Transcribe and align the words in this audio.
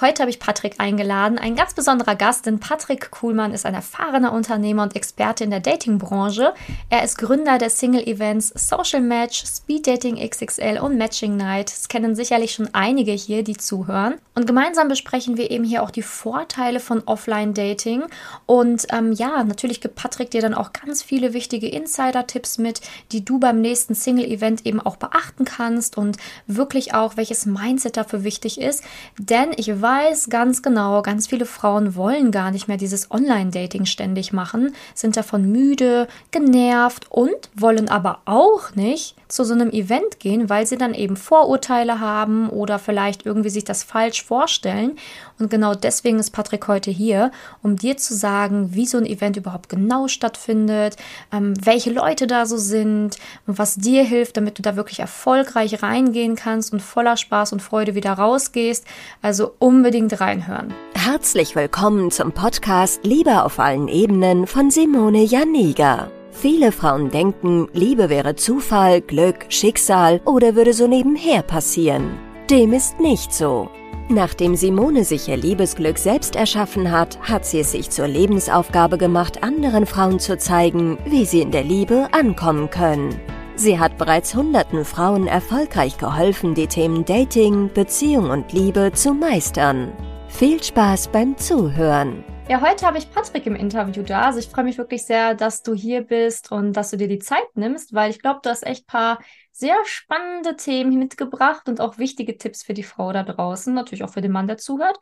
Heute 0.00 0.22
habe 0.22 0.30
ich 0.30 0.38
Patrick 0.38 0.76
eingeladen, 0.78 1.38
ein 1.38 1.56
ganz 1.56 1.74
besonderer 1.74 2.14
Gast, 2.14 2.46
denn 2.46 2.60
Patrick 2.60 3.10
Kuhlmann 3.10 3.52
ist 3.52 3.66
ein 3.66 3.74
erfahrener 3.74 4.32
Unternehmer 4.32 4.84
und 4.84 4.94
Experte 4.94 5.42
in 5.42 5.50
der 5.50 5.58
Datingbranche. 5.58 6.54
Er 6.88 7.02
ist 7.02 7.18
Gründer 7.18 7.58
der 7.58 7.68
Single-Events 7.68 8.52
Social 8.54 9.00
Match, 9.00 9.44
Speed 9.44 9.88
Dating 9.88 10.16
XXL 10.16 10.78
und 10.80 10.98
Matching 10.98 11.36
Night. 11.36 11.72
Das 11.72 11.88
kennen 11.88 12.14
sicherlich 12.14 12.52
schon 12.52 12.72
einige 12.74 13.10
hier, 13.10 13.42
die 13.42 13.56
zuhören. 13.56 14.14
Und 14.36 14.46
gemeinsam 14.46 14.86
besprechen 14.86 15.36
wir 15.36 15.50
eben 15.50 15.64
hier 15.64 15.82
auch 15.82 15.90
die 15.90 16.02
Vorteile 16.02 16.78
von 16.78 17.02
Offline-Dating. 17.04 18.04
Und 18.46 18.86
ähm, 18.92 19.10
ja, 19.10 19.42
natürlich 19.42 19.80
gibt 19.80 19.96
Patrick 19.96 20.30
dir 20.30 20.42
dann 20.42 20.54
auch 20.54 20.72
ganz 20.72 21.02
viele 21.02 21.32
wichtige 21.32 21.68
Insider-Tipps 21.68 22.58
mit, 22.58 22.82
die 23.10 23.24
du 23.24 23.40
beim 23.40 23.60
nächsten 23.60 23.96
Single-Event 23.96 24.64
eben 24.64 24.78
auch 24.78 24.94
beachten 24.94 25.44
kannst 25.44 25.98
und 25.98 26.18
wirklich 26.46 26.94
auch, 26.94 27.16
welches 27.16 27.46
Mindset 27.46 27.96
dafür 27.96 28.22
wichtig 28.22 28.60
ist. 28.60 28.84
Denn 29.18 29.50
ich 29.56 29.68
weiß, 29.68 29.87
weiß 29.88 30.28
ganz 30.28 30.60
genau, 30.60 31.00
ganz 31.00 31.28
viele 31.28 31.46
Frauen 31.46 31.94
wollen 31.94 32.30
gar 32.30 32.50
nicht 32.50 32.68
mehr 32.68 32.76
dieses 32.76 33.10
Online-Dating 33.10 33.86
ständig 33.86 34.34
machen, 34.34 34.74
sind 34.94 35.16
davon 35.16 35.50
müde, 35.50 36.08
genervt 36.30 37.10
und 37.10 37.48
wollen 37.54 37.88
aber 37.88 38.20
auch 38.26 38.74
nicht 38.74 39.16
zu 39.28 39.44
so 39.44 39.54
einem 39.54 39.70
Event 39.70 40.20
gehen, 40.20 40.50
weil 40.50 40.66
sie 40.66 40.76
dann 40.76 40.92
eben 40.92 41.16
Vorurteile 41.16 42.00
haben 42.00 42.50
oder 42.50 42.78
vielleicht 42.78 43.24
irgendwie 43.24 43.50
sich 43.50 43.64
das 43.64 43.82
falsch 43.82 44.24
vorstellen. 44.24 44.96
Und 45.38 45.50
genau 45.50 45.74
deswegen 45.74 46.18
ist 46.18 46.30
Patrick 46.30 46.66
heute 46.66 46.90
hier, 46.90 47.30
um 47.62 47.76
dir 47.76 47.96
zu 47.96 48.14
sagen, 48.14 48.74
wie 48.74 48.86
so 48.86 48.98
ein 48.98 49.06
Event 49.06 49.36
überhaupt 49.36 49.68
genau 49.68 50.08
stattfindet, 50.08 50.96
ähm, 51.32 51.54
welche 51.64 51.90
Leute 51.90 52.26
da 52.26 52.44
so 52.46 52.56
sind 52.56 53.16
und 53.46 53.58
was 53.58 53.76
dir 53.76 54.02
hilft, 54.04 54.36
damit 54.36 54.58
du 54.58 54.62
da 54.62 54.76
wirklich 54.76 55.00
erfolgreich 55.00 55.82
reingehen 55.82 56.34
kannst 56.34 56.72
und 56.72 56.80
voller 56.80 57.16
Spaß 57.16 57.52
und 57.52 57.62
Freude 57.62 57.94
wieder 57.94 58.12
rausgehst. 58.12 58.84
Also 59.22 59.52
unbedingt 59.58 60.20
reinhören. 60.20 60.74
Herzlich 60.94 61.54
willkommen 61.54 62.10
zum 62.10 62.32
Podcast 62.32 63.04
Liebe 63.04 63.44
auf 63.44 63.60
allen 63.60 63.88
Ebenen 63.88 64.46
von 64.46 64.70
Simone 64.70 65.22
Janiga. 65.22 66.10
Viele 66.32 66.70
Frauen 66.70 67.10
denken, 67.10 67.68
Liebe 67.72 68.08
wäre 68.08 68.36
Zufall, 68.36 69.00
Glück, 69.00 69.46
Schicksal 69.48 70.20
oder 70.24 70.54
würde 70.54 70.72
so 70.72 70.86
nebenher 70.86 71.42
passieren. 71.42 72.18
Dem 72.48 72.72
ist 72.72 73.00
nicht 73.00 73.32
so. 73.32 73.68
Nachdem 74.10 74.56
Simone 74.56 75.04
sich 75.04 75.28
ihr 75.28 75.36
Liebesglück 75.36 75.98
selbst 75.98 76.34
erschaffen 76.34 76.90
hat, 76.90 77.18
hat 77.20 77.44
sie 77.44 77.60
es 77.60 77.72
sich 77.72 77.90
zur 77.90 78.08
Lebensaufgabe 78.08 78.96
gemacht, 78.96 79.42
anderen 79.42 79.84
Frauen 79.84 80.18
zu 80.18 80.38
zeigen, 80.38 80.96
wie 81.04 81.26
sie 81.26 81.42
in 81.42 81.50
der 81.50 81.62
Liebe 81.62 82.08
ankommen 82.12 82.70
können. 82.70 83.20
Sie 83.54 83.78
hat 83.78 83.98
bereits 83.98 84.34
hunderten 84.34 84.86
Frauen 84.86 85.26
erfolgreich 85.26 85.98
geholfen, 85.98 86.54
die 86.54 86.68
Themen 86.68 87.04
Dating, 87.04 87.70
Beziehung 87.74 88.30
und 88.30 88.50
Liebe 88.52 88.92
zu 88.94 89.12
meistern. 89.12 89.92
Viel 90.28 90.62
Spaß 90.62 91.08
beim 91.08 91.36
Zuhören! 91.36 92.24
Ja, 92.48 92.62
heute 92.62 92.86
habe 92.86 92.96
ich 92.96 93.10
Patrick 93.10 93.44
im 93.44 93.56
Interview 93.56 94.02
da. 94.02 94.22
Also 94.22 94.38
ich 94.38 94.48
freue 94.48 94.64
mich 94.64 94.78
wirklich 94.78 95.04
sehr, 95.04 95.34
dass 95.34 95.62
du 95.62 95.74
hier 95.74 96.00
bist 96.00 96.50
und 96.50 96.72
dass 96.72 96.90
du 96.90 96.96
dir 96.96 97.08
die 97.08 97.18
Zeit 97.18 97.56
nimmst, 97.56 97.92
weil 97.92 98.10
ich 98.10 98.20
glaube, 98.20 98.40
du 98.42 98.48
hast 98.48 98.66
echt 98.66 98.86
paar 98.86 99.18
sehr 99.58 99.76
spannende 99.84 100.56
Themen 100.56 100.98
mitgebracht 100.98 101.68
und 101.68 101.80
auch 101.80 101.98
wichtige 101.98 102.36
Tipps 102.38 102.62
für 102.62 102.74
die 102.74 102.84
Frau 102.84 103.12
da 103.12 103.24
draußen, 103.24 103.74
natürlich 103.74 104.04
auch 104.04 104.10
für 104.10 104.20
den 104.20 104.32
Mann, 104.32 104.46
der 104.46 104.58
zuhört. 104.58 104.98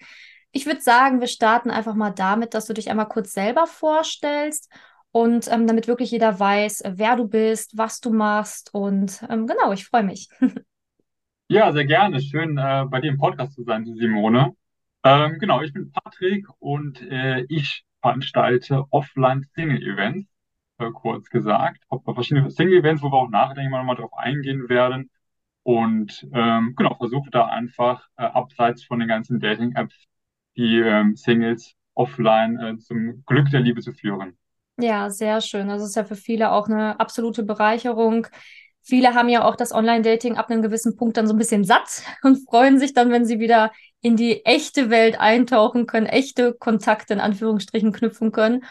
Ich 0.51 0.65
würde 0.65 0.81
sagen, 0.81 1.21
wir 1.21 1.27
starten 1.27 1.71
einfach 1.71 1.95
mal 1.95 2.11
damit, 2.11 2.55
dass 2.55 2.67
du 2.67 2.73
dich 2.73 2.91
einmal 2.91 3.09
kurz 3.09 3.33
selber 3.33 3.67
vorstellst 3.67 4.73
und 5.11 5.51
ähm, 5.53 5.67
damit 5.67 5.89
wirklich 5.89 6.11
jeder 6.11 6.39
weiß, 6.41 6.85
wer 6.87 7.17
du 7.17 7.29
bist, 7.29 7.77
was 7.77 8.01
du 8.01 8.11
machst 8.13 8.73
und 8.73 9.23
ähm, 9.29 9.47
genau, 9.47 9.73
ich 9.73 9.87
freue 9.87 10.05
mich. 10.05 10.29
Ja, 11.49 11.73
sehr 11.73 11.85
gerne. 11.85 12.21
Schön, 12.21 12.59
äh, 12.59 12.87
bei 12.89 13.01
dir 13.01 13.11
im 13.11 13.19
Podcast 13.19 13.55
zu 13.55 13.63
sein, 13.63 13.87
Simone. 13.87 14.57
Ähm, 15.05 15.39
genau, 15.39 15.63
ich 15.63 15.73
bin 15.73 15.93
Patrick 15.93 16.45
und 16.59 17.01
äh, 17.03 17.45
ich 17.49 17.85
veranstalte 18.01 18.85
Offline-Single-Events, 18.91 20.27
äh, 20.79 20.91
kurz 20.93 21.29
gesagt. 21.31 21.83
Habe 21.91 22.15
verschiedene 22.15 22.51
Single-Events, 22.51 23.03
wo 23.03 23.09
wir 23.09 23.17
auch 23.17 23.31
nachher, 23.31 23.55
denke 23.55 23.69
ich 23.69 23.71
mal, 23.71 23.79
nochmal 23.79 23.97
drauf 23.97 24.15
eingehen 24.15 24.69
werden. 24.69 25.11
Und 25.63 26.27
ähm, 26.33 26.75
genau, 26.77 26.95
versuche 26.95 27.31
da 27.31 27.47
einfach 27.47 28.07
äh, 28.17 28.23
abseits 28.23 28.85
von 28.85 29.01
den 29.01 29.09
ganzen 29.09 29.41
Dating-Apps 29.41 30.07
die 30.57 30.79
ähm, 30.79 31.17
Singles 31.17 31.75
offline 31.95 32.59
äh, 32.59 32.79
zum 32.79 33.25
Glück 33.27 33.51
der 33.51 33.61
Liebe 33.61 33.81
zu 33.81 33.93
führen. 33.93 34.37
Ja, 34.79 35.11
sehr 35.11 35.41
schön. 35.41 35.69
Das 35.69 35.83
ist 35.83 35.97
ja 35.97 36.05
für 36.05 36.17
viele 36.17 36.53
auch 36.53 36.69
eine 36.69 37.01
absolute 37.01 37.43
Bereicherung. 37.43 38.27
Viele 38.83 39.15
haben 39.15 39.29
ja 39.29 39.45
auch 39.45 39.57
das 39.57 39.73
Online-Dating 39.73 40.37
ab 40.37 40.51
einem 40.51 40.63
gewissen 40.63 40.97
Punkt 40.97 41.17
dann 41.17 41.27
so 41.27 41.35
ein 41.35 41.39
bisschen 41.39 41.65
satt 41.65 42.03
und 42.23 42.49
freuen 42.49 42.79
sich 42.79 42.95
dann, 42.95 43.11
wenn 43.11 43.25
sie 43.25 43.41
wieder 43.41 43.73
in 44.01 44.17
die 44.17 44.45
echte 44.45 44.91
Welt 44.91 45.19
eintauchen 45.19 45.87
können, 45.87 46.07
echte 46.07 46.53
Kontakte 46.55 47.15
in 47.15 47.21
Anführungsstrichen 47.21 47.93
knüpfen 47.93 48.31
können. 48.31 48.65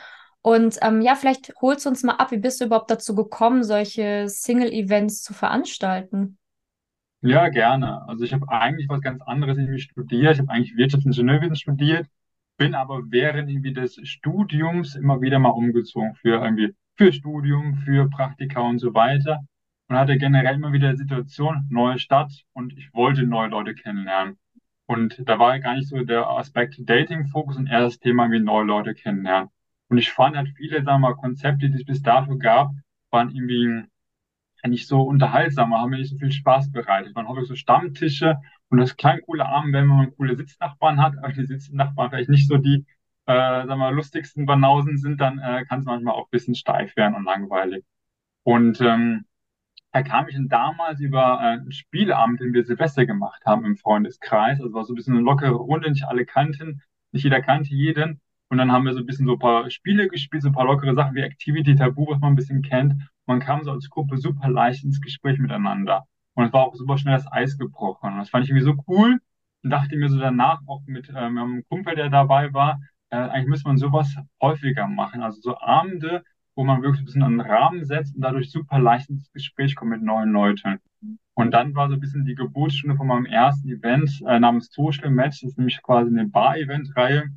Und 0.46 0.78
ähm, 0.84 1.02
ja, 1.02 1.16
vielleicht 1.16 1.56
holst 1.60 1.86
du 1.88 1.90
uns 1.90 2.04
mal 2.04 2.18
ab, 2.18 2.30
wie 2.30 2.38
bist 2.38 2.62
du 2.62 2.66
überhaupt 2.66 2.92
dazu 2.92 3.16
gekommen, 3.16 3.64
solche 3.64 4.30
Single-Events 4.30 5.24
zu 5.24 5.34
veranstalten? 5.34 6.38
Ja, 7.22 7.50
gerne. 7.50 8.08
Also 8.08 8.26
ich 8.26 8.32
habe 8.32 8.48
eigentlich 8.50 8.88
was 8.88 9.02
ganz 9.02 9.24
anderes 9.24 9.58
irgendwie 9.58 9.80
studiert. 9.80 10.34
Ich 10.34 10.40
habe 10.40 10.52
eigentlich 10.52 10.78
Wirtschaftsingenieurwesen 10.78 11.56
studiert, 11.56 12.06
bin 12.58 12.76
aber 12.76 13.02
während 13.10 13.50
irgendwie 13.50 13.74
des 13.74 14.00
Studiums 14.04 14.94
immer 14.94 15.20
wieder 15.20 15.40
mal 15.40 15.50
umgezogen 15.50 16.14
für 16.14 16.44
irgendwie 16.44 16.76
für 16.96 17.12
Studium, 17.12 17.78
für 17.84 18.08
Praktika 18.08 18.62
und 18.62 18.78
so 18.78 18.94
weiter 18.94 19.40
und 19.88 19.96
hatte 19.98 20.16
generell 20.20 20.54
immer 20.54 20.74
wieder 20.74 20.92
die 20.92 21.00
Situation, 21.00 21.66
neue 21.72 21.98
Stadt 21.98 22.32
und 22.54 22.78
ich 22.78 22.94
wollte 22.94 23.24
neue 23.24 23.50
Leute 23.50 23.74
kennenlernen. 23.74 24.38
Und 24.86 25.28
da 25.28 25.40
war 25.40 25.60
gar 25.60 25.74
nicht 25.74 25.90
so 25.90 26.04
der 26.04 26.28
Aspekt 26.28 26.76
Dating-Fokus 26.88 27.58
und 27.58 27.66
eher 27.66 27.80
das 27.80 27.98
Thema, 27.98 28.30
wie 28.30 28.40
neue 28.40 28.66
Leute 28.66 28.94
kennenlernen. 28.94 29.50
Und 29.90 29.98
ich 29.98 30.12
fand 30.12 30.36
halt 30.36 30.50
viele, 30.58 30.78
sagen 30.84 31.02
wir 31.02 31.10
mal, 31.10 31.16
Konzepte, 31.16 31.70
die 31.70 31.76
es 31.76 31.86
bis 31.86 32.02
dato 32.02 32.38
gab, 32.38 32.72
waren 33.12 33.30
irgendwie 33.30 33.86
nicht 34.68 34.88
so 34.88 35.02
unterhaltsam, 35.02 35.74
haben 35.74 35.92
mir 35.92 35.98
nicht 35.98 36.10
so 36.10 36.18
viel 36.18 36.32
Spaß 36.32 36.72
bereitet. 36.72 37.16
Man 37.16 37.28
hat 37.28 37.46
so 37.46 37.56
Stammtische 37.56 38.38
und 38.70 38.80
das 38.80 38.98
klang 38.98 39.22
coole 39.26 39.46
Abend, 39.46 39.74
wenn 39.74 39.88
man 39.88 40.16
coole 40.16 40.36
Sitznachbarn 40.36 41.02
hat, 41.02 41.18
aber 41.20 41.34
die 41.34 41.46
Sitznachbarn 41.46 42.10
vielleicht 42.10 42.30
nicht 42.30 42.48
so 42.48 42.58
die, 42.58 42.86
äh, 43.28 43.34
sagen 43.34 43.68
wir 43.70 43.76
mal, 43.78 43.94
lustigsten 43.94 44.46
Banausen 44.46 44.98
sind, 44.98 45.22
dann 45.22 45.40
äh, 45.40 45.66
kann 45.66 45.80
es 45.80 45.86
manchmal 45.86 46.16
auch 46.16 46.26
ein 46.28 46.32
bisschen 46.32 46.56
steif 46.56 46.96
werden 46.96 47.16
und 47.16 47.26
langweilig. 47.26 47.86
Und 48.44 48.82
ähm, 48.82 49.26
da 49.92 50.04
kam 50.04 50.28
ich 50.28 50.36
dann 50.36 50.50
damals 50.50 51.00
über 51.00 51.40
äh, 51.42 51.60
einen 51.60 51.72
Spieleabend, 51.72 52.42
den 52.42 52.54
wir 52.54 52.66
Silvester 52.66 53.06
gemacht 53.06 53.44
haben 53.46 53.66
im 53.66 53.78
Freundeskreis. 53.78 54.60
Also 54.62 54.74
war 54.74 54.84
so 54.86 54.94
ein 54.94 54.96
bisschen 54.96 55.16
eine 55.16 55.24
lockere 55.24 55.52
Runde, 55.56 55.90
nicht 55.90 56.06
alle 56.06 56.26
kannten, 56.26 56.82
nicht 57.12 57.24
jeder 57.24 57.42
kannte 57.42 57.74
jeden. 57.74 58.22
Und 58.56 58.60
dann 58.60 58.72
haben 58.72 58.86
wir 58.86 58.94
so 58.94 59.02
ein 59.02 59.06
bisschen 59.06 59.26
so 59.26 59.34
ein 59.34 59.40
paar 59.40 59.70
Spiele 59.70 60.08
gespielt, 60.08 60.42
so 60.42 60.48
ein 60.48 60.54
paar 60.54 60.64
lockere 60.64 60.96
Sachen 60.96 61.14
wie 61.14 61.20
Activity 61.20 61.76
Tabu, 61.76 62.08
was 62.08 62.22
man 62.22 62.32
ein 62.32 62.36
bisschen 62.38 62.62
kennt. 62.62 62.94
Man 63.26 63.42
kam 63.42 63.66
so 63.66 63.72
als 63.72 63.90
Gruppe 63.90 64.18
super 64.18 64.48
leicht 64.48 64.86
ins 64.86 65.02
Gespräch 65.02 65.40
miteinander. 65.40 66.06
Und 66.36 66.46
es 66.46 66.54
war 66.54 66.64
auch 66.64 66.74
super 66.74 66.98
schnell 66.98 67.18
das 67.18 67.30
Eis 67.30 67.58
gebrochen. 67.58 68.14
Und 68.14 68.20
das 68.20 68.30
fand 68.30 68.46
ich 68.46 68.52
irgendwie 68.52 68.64
so 68.64 68.82
cool 68.88 69.20
und 69.62 69.70
dachte 69.70 69.98
mir 69.98 70.08
so 70.08 70.18
danach 70.18 70.62
auch 70.68 70.84
mit 70.86 71.10
ähm, 71.10 71.38
einem 71.38 71.64
Kumpel, 71.68 71.96
der 71.96 72.10
dabei 72.10 72.54
war, 72.54 72.80
äh, 73.10 73.18
eigentlich 73.18 73.50
müsste 73.50 73.68
man 73.68 73.78
sowas 73.78 74.16
häufiger 74.42 74.88
machen. 74.88 75.22
Also 75.22 75.42
so 75.42 75.60
Abende, 75.60 76.24
wo 76.56 76.64
man 76.64 76.82
wirklich 76.82 77.02
ein 77.02 77.06
bisschen 77.08 77.24
einen 77.24 77.42
Rahmen 77.42 77.84
setzt 77.84 78.16
und 78.16 78.22
dadurch 78.22 78.52
super 78.52 78.80
leicht 78.80 79.10
ins 79.10 79.30
Gespräch 79.34 79.76
kommt 79.76 79.92
mit 79.92 80.02
neuen 80.02 80.32
Leuten. 80.32 80.80
Und 81.34 81.52
dann 81.52 81.76
war 81.76 81.90
so 81.90 81.96
ein 81.96 82.00
bisschen 82.00 82.24
die 82.24 82.36
Geburtsstunde 82.36 82.96
von 82.96 83.08
meinem 83.08 83.26
ersten 83.26 83.68
Event 83.68 84.22
äh, 84.26 84.40
namens 84.40 84.72
Social 84.72 85.10
Match. 85.10 85.42
Das 85.42 85.50
ist 85.52 85.58
nämlich 85.58 85.82
quasi 85.82 86.10
eine 86.10 86.26
Bar-Event-Reihe, 86.26 87.32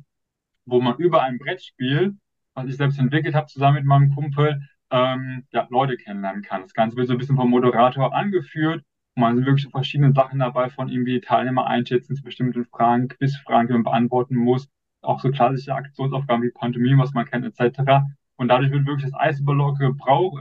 wo 0.69 0.81
man 0.81 0.97
über 0.97 1.21
ein 1.23 1.37
Brettspiel, 1.37 2.15
was 2.53 2.67
ich 2.67 2.77
selbst 2.77 2.99
entwickelt 2.99 3.35
habe, 3.35 3.47
zusammen 3.47 3.75
mit 3.75 3.85
meinem 3.85 4.13
Kumpel, 4.13 4.61
ähm, 4.91 5.45
ja, 5.51 5.67
Leute 5.69 5.97
kennenlernen 5.97 6.41
kann. 6.41 6.61
Das 6.63 6.73
Ganze 6.73 6.97
wird 6.97 7.07
so 7.07 7.13
ein 7.13 7.19
bisschen 7.19 7.35
vom 7.35 7.49
Moderator 7.49 8.13
angeführt. 8.13 8.83
Und 9.15 9.21
man 9.21 9.35
sind 9.35 9.45
wirklich 9.45 9.69
verschiedene 9.69 10.13
Sachen 10.13 10.39
dabei, 10.39 10.69
von 10.69 10.89
irgendwie 10.89 11.21
Teilnehmer 11.21 11.67
einschätzen 11.67 12.15
zu 12.15 12.23
bestimmten 12.23 12.65
Fragen, 12.65 13.07
Quizfragen, 13.07 13.67
die 13.67 13.73
man 13.73 13.83
beantworten 13.83 14.35
muss. 14.35 14.69
Auch 15.01 15.19
so 15.19 15.31
klassische 15.31 15.73
Aktionsaufgaben 15.73 16.43
wie 16.43 16.51
Pantomime, 16.51 17.01
was 17.01 17.13
man 17.13 17.25
kennt, 17.25 17.45
etc. 17.45 18.03
Und 18.35 18.47
dadurch 18.47 18.71
wird 18.71 18.85
wirklich 18.85 19.11
das 19.11 19.19
Eis 19.19 19.39
über 19.39 19.53
Locke 19.53 19.93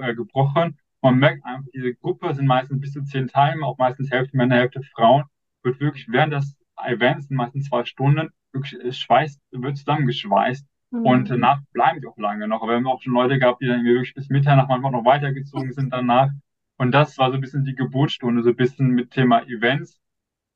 äh, 0.03 0.15
gebrochen. 0.15 0.79
Man 1.03 1.19
merkt 1.19 1.45
einfach, 1.45 1.69
diese 1.73 1.95
Gruppe 1.95 2.35
sind 2.35 2.47
meistens 2.47 2.81
bis 2.81 2.93
zu 2.93 3.03
zehn 3.05 3.29
Teilnehmer, 3.29 3.67
auch 3.67 3.79
meistens 3.79 4.11
Hälfte 4.11 4.37
Männer, 4.37 4.57
Hälfte 4.57 4.83
Frauen. 4.83 5.25
Wird 5.63 5.81
wirklich 5.81 6.09
während 6.09 6.33
des 6.33 6.57
Events, 6.85 7.29
meistens 7.31 7.69
zwei 7.69 7.85
Stunden, 7.85 8.31
wirklich 8.53 8.99
schweißt, 8.99 9.41
wird 9.53 9.77
zusammengeschweißt. 9.77 10.67
Mhm. 10.91 11.07
Und 11.07 11.31
danach 11.31 11.61
bleiben 11.73 12.01
die 12.01 12.07
auch 12.07 12.17
lange 12.17 12.49
noch. 12.49 12.63
Aber 12.63 12.73
wir 12.73 12.77
haben 12.77 12.87
auch 12.87 13.03
schon 13.03 13.13
Leute 13.13 13.39
gehabt, 13.39 13.61
die 13.61 13.67
dann 13.67 13.85
wirklich 13.85 14.15
bis 14.15 14.29
Mitternacht 14.29 14.69
manchmal 14.69 14.93
noch 14.93 15.05
weitergezogen 15.05 15.73
sind 15.73 15.93
danach. 15.93 16.31
Und 16.79 16.93
das 16.93 17.19
war 17.19 17.31
so 17.31 17.35
ein 17.35 17.41
bisschen 17.41 17.65
die 17.65 17.75
Geburtsstunde, 17.75 18.43
so 18.43 18.51
ein 18.51 18.57
bisschen 18.57 18.89
mit 18.91 19.11
Thema 19.11 19.43
Events, 19.43 20.01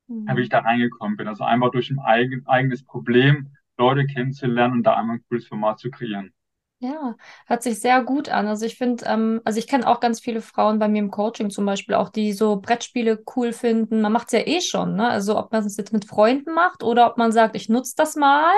mhm. 0.07 0.27
wie 0.35 0.41
ich 0.41 0.49
da 0.49 0.59
reingekommen 0.59 1.17
bin. 1.17 1.27
Also 1.27 1.43
einfach 1.43 1.71
durch 1.71 1.89
ein 1.91 1.99
eigen, 1.99 2.47
eigenes 2.47 2.83
Problem 2.83 3.49
Leute 3.77 4.05
kennenzulernen 4.05 4.73
und 4.75 4.83
da 4.83 4.95
einmal 4.95 5.17
ein 5.17 5.23
cooles 5.27 5.47
Format 5.47 5.79
zu 5.79 5.89
kreieren. 5.89 6.31
Ja, 6.83 7.15
hört 7.47 7.63
sich 7.63 7.79
sehr 7.79 8.03
gut 8.03 8.27
an. 8.27 8.45
Also 8.47 8.65
ich 8.65 8.75
finde, 8.77 9.05
ähm, 9.05 9.39
also 9.45 9.57
ich 9.57 9.67
kenne 9.67 9.87
auch 9.87 10.01
ganz 10.01 10.19
viele 10.19 10.41
Frauen 10.41 10.79
bei 10.79 10.89
mir 10.89 10.99
im 10.99 11.11
Coaching 11.11 11.49
zum 11.49 11.65
Beispiel 11.65 11.95
auch, 11.95 12.09
die 12.09 12.33
so 12.33 12.57
Brettspiele 12.57 13.23
cool 13.37 13.53
finden. 13.53 14.01
Man 14.01 14.11
macht 14.11 14.27
es 14.27 14.33
ja 14.33 14.45
eh 14.45 14.59
schon, 14.59 14.95
ne? 14.95 15.07
Also 15.07 15.37
ob 15.37 15.53
man 15.53 15.65
es 15.65 15.77
jetzt 15.77 15.93
mit 15.93 16.03
Freunden 16.03 16.53
macht 16.53 16.83
oder 16.83 17.07
ob 17.09 17.17
man 17.17 17.31
sagt, 17.31 17.55
ich 17.55 17.69
nutze 17.69 17.93
das 17.95 18.17
mal 18.17 18.51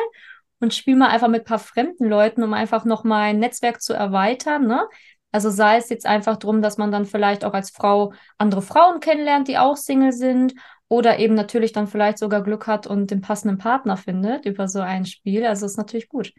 und 0.60 0.74
spiele 0.74 0.98
mal 0.98 1.10
einfach 1.10 1.28
mit 1.28 1.42
ein 1.44 1.46
paar 1.46 1.60
fremden 1.60 2.06
Leuten, 2.10 2.42
um 2.42 2.54
einfach 2.56 2.84
noch 2.84 3.04
mein 3.04 3.38
Netzwerk 3.40 3.80
zu 3.82 3.94
erweitern, 3.94 4.66
ne? 4.66 4.88
Also 5.32 5.52
sei 5.52 5.78
es 5.78 5.90
jetzt 5.90 6.06
einfach 6.08 6.38
darum, 6.38 6.62
dass 6.64 6.78
man 6.80 6.92
dann 6.92 7.06
vielleicht 7.06 7.46
auch 7.46 7.54
als 7.54 7.70
Frau 7.70 8.14
andere 8.40 8.62
Frauen 8.64 9.02
kennenlernt, 9.02 9.48
die 9.50 9.58
auch 9.60 9.76
Single 9.78 10.14
sind 10.14 10.54
oder 10.88 11.20
eben 11.20 11.36
natürlich 11.36 11.74
dann 11.74 11.88
vielleicht 11.88 12.18
sogar 12.18 12.42
Glück 12.42 12.66
hat 12.68 12.88
und 12.88 13.12
den 13.12 13.22
passenden 13.22 13.58
Partner 13.60 13.98
findet 13.98 14.46
über 14.46 14.68
so 14.68 14.80
ein 14.80 15.06
Spiel. 15.06 15.46
Also 15.46 15.66
ist 15.68 15.78
natürlich 15.78 16.08
gut. 16.10 16.32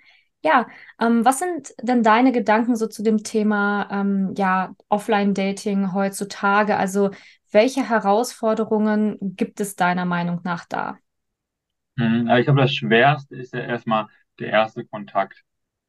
Ja, 0.43 0.69
ähm, 1.01 1.25
was 1.25 1.41
sind 1.41 1.75
denn 1.83 2.03
deine 2.05 2.31
Gedanken 2.31 2.77
so 2.77 2.87
zu 2.87 3.03
dem 3.03 3.25
Thema 3.25 3.89
ähm, 3.91 4.35
ja, 4.37 4.75
Offline-Dating 4.89 5.93
heutzutage? 5.93 6.77
Also 6.77 7.11
welche 7.51 7.89
Herausforderungen 7.89 9.19
gibt 9.37 9.61
es 9.61 9.75
deiner 9.77 10.05
Meinung 10.05 10.41
nach 10.45 10.65
da? 10.67 10.99
Mhm. 11.97 12.27
Ja, 12.29 12.39
ich 12.39 12.45
glaube, 12.47 12.61
das 12.61 12.75
Schwerste 12.75 13.37
ist 13.37 13.53
ja 13.55 13.61
erstmal 13.61 14.07
der 14.39 14.49
erste 14.49 14.85
Kontakt. 14.85 15.43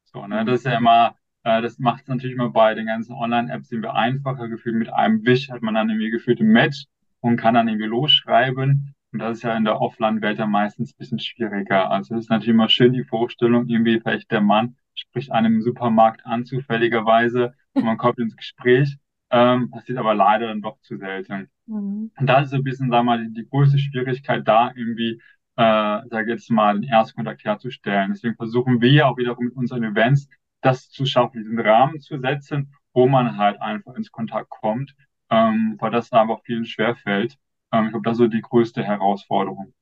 So, 0.04 0.26
ne? 0.26 0.44
Mhm. 0.44 0.46
Das 0.46 0.60
ist 0.60 0.64
ja 0.66 0.76
immer, 0.78 1.16
äh, 1.44 1.60
das 1.62 1.78
macht 1.78 2.02
es 2.02 2.08
natürlich 2.08 2.34
immer 2.34 2.50
bei 2.50 2.74
den 2.74 2.86
ganzen 2.86 3.12
Online-Apps 3.14 3.70
irgendwie 3.72 3.90
einfacher. 3.90 4.48
Gefühlt 4.48 4.76
mit 4.76 4.90
einem 4.92 5.24
Wisch 5.24 5.50
hat 5.50 5.62
man 5.62 5.74
dann 5.74 5.90
irgendwie 5.90 6.10
gefühlt 6.10 6.40
ein 6.40 6.48
Match 6.48 6.86
und 7.20 7.36
kann 7.36 7.54
dann 7.54 7.68
irgendwie 7.68 7.86
losschreiben. 7.88 8.94
Und 9.12 9.20
das 9.20 9.38
ist 9.38 9.42
ja 9.42 9.56
in 9.56 9.64
der 9.64 9.80
Offline-Welt 9.80 10.38
dann 10.38 10.50
meistens 10.50 10.92
ein 10.92 10.98
bisschen 10.98 11.18
schwieriger. 11.18 11.90
Also 11.90 12.14
es 12.14 12.24
ist 12.24 12.30
natürlich 12.30 12.54
immer 12.54 12.68
schön 12.68 12.92
die 12.92 13.04
Vorstellung, 13.04 13.66
irgendwie 13.68 14.00
vielleicht 14.00 14.30
der 14.30 14.42
Mann 14.42 14.76
spricht 14.94 15.30
einem 15.32 15.56
im 15.56 15.62
Supermarkt 15.62 16.26
an, 16.26 16.44
zufälligerweise, 16.44 17.54
und 17.72 17.84
man 17.84 17.96
kommt 17.96 18.18
ins 18.18 18.36
Gespräch. 18.36 18.98
Ähm, 19.30 19.70
passiert 19.70 19.98
aber 19.98 20.14
leider 20.14 20.48
dann 20.48 20.62
doch 20.62 20.80
zu 20.80 20.96
selten. 20.96 21.50
Mhm. 21.66 22.10
Und 22.16 22.26
da 22.26 22.40
ist 22.40 22.50
so 22.50 22.56
ein 22.56 22.64
bisschen, 22.64 22.90
sag 22.90 23.04
mal, 23.04 23.22
die, 23.22 23.32
die 23.32 23.48
größte 23.48 23.78
Schwierigkeit 23.78 24.46
da 24.48 24.72
irgendwie, 24.74 25.20
äh, 25.56 26.00
sag 26.08 26.28
jetzt 26.28 26.50
mal, 26.50 26.80
den 26.80 26.88
Erstkontakt 26.88 27.44
herzustellen. 27.44 28.12
Deswegen 28.12 28.36
versuchen 28.36 28.80
wir 28.80 29.06
auch 29.06 29.18
wiederum 29.18 29.46
mit 29.46 29.54
unseren 29.56 29.84
Events, 29.84 30.28
das 30.62 30.90
zu 30.90 31.04
schaffen, 31.04 31.42
diesen 31.42 31.60
Rahmen 31.60 32.00
zu 32.00 32.18
setzen, 32.18 32.72
wo 32.94 33.06
man 33.06 33.36
halt 33.36 33.60
einfach 33.60 33.94
ins 33.96 34.10
Kontakt 34.10 34.48
kommt, 34.48 34.94
ähm, 35.30 35.76
weil 35.78 35.90
das 35.90 36.08
da 36.08 36.22
einfach 36.22 36.40
vielen 36.44 36.64
schwerfällt. 36.64 37.36
Ähm, 37.72 37.86
ich 37.86 37.90
glaube, 37.92 38.04
das 38.04 38.14
ist 38.14 38.18
so 38.18 38.26
die 38.28 38.42
größte 38.42 38.84
Herausforderung. 38.84 39.74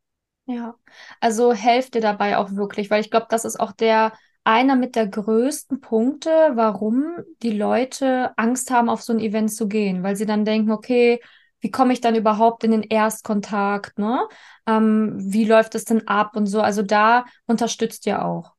Ja, 0.47 0.77
also 1.21 1.53
helft 1.53 1.95
dir 1.95 2.01
dabei 2.01 2.37
auch 2.39 2.53
wirklich, 2.53 2.89
weil 2.91 3.01
ich 3.01 3.11
glaube, 3.11 3.27
das 3.31 3.45
ist 3.45 3.59
auch 3.59 3.73
der 3.73 4.13
einer 4.45 4.77
mit 4.77 4.95
der 4.95 5.09
größten 5.09 5.81
Punkte, 5.81 6.31
warum 6.55 7.17
die 7.43 7.51
Leute 7.51 8.33
Angst 8.39 8.71
haben, 8.71 8.89
auf 8.89 9.03
so 9.03 9.13
ein 9.13 9.19
Event 9.19 9.53
zu 9.53 9.67
gehen, 9.67 10.05
weil 10.05 10.15
sie 10.15 10.27
dann 10.27 10.45
denken, 10.45 10.71
okay, 10.71 11.21
wie 11.61 11.71
komme 11.73 11.93
ich 11.93 12.01
dann 12.01 12.15
überhaupt 12.15 12.63
in 12.63 12.71
den 12.71 12.83
Erstkontakt, 12.85 13.99
ne? 13.99 14.29
Ähm, 14.69 15.15
wie 15.19 15.45
läuft 15.45 15.75
es 15.75 15.85
denn 15.85 16.07
ab 16.07 16.37
und 16.37 16.47
so? 16.47 16.61
Also 16.61 16.83
da 16.83 17.25
unterstützt 17.47 18.07
ihr 18.07 18.25
auch. 18.25 18.55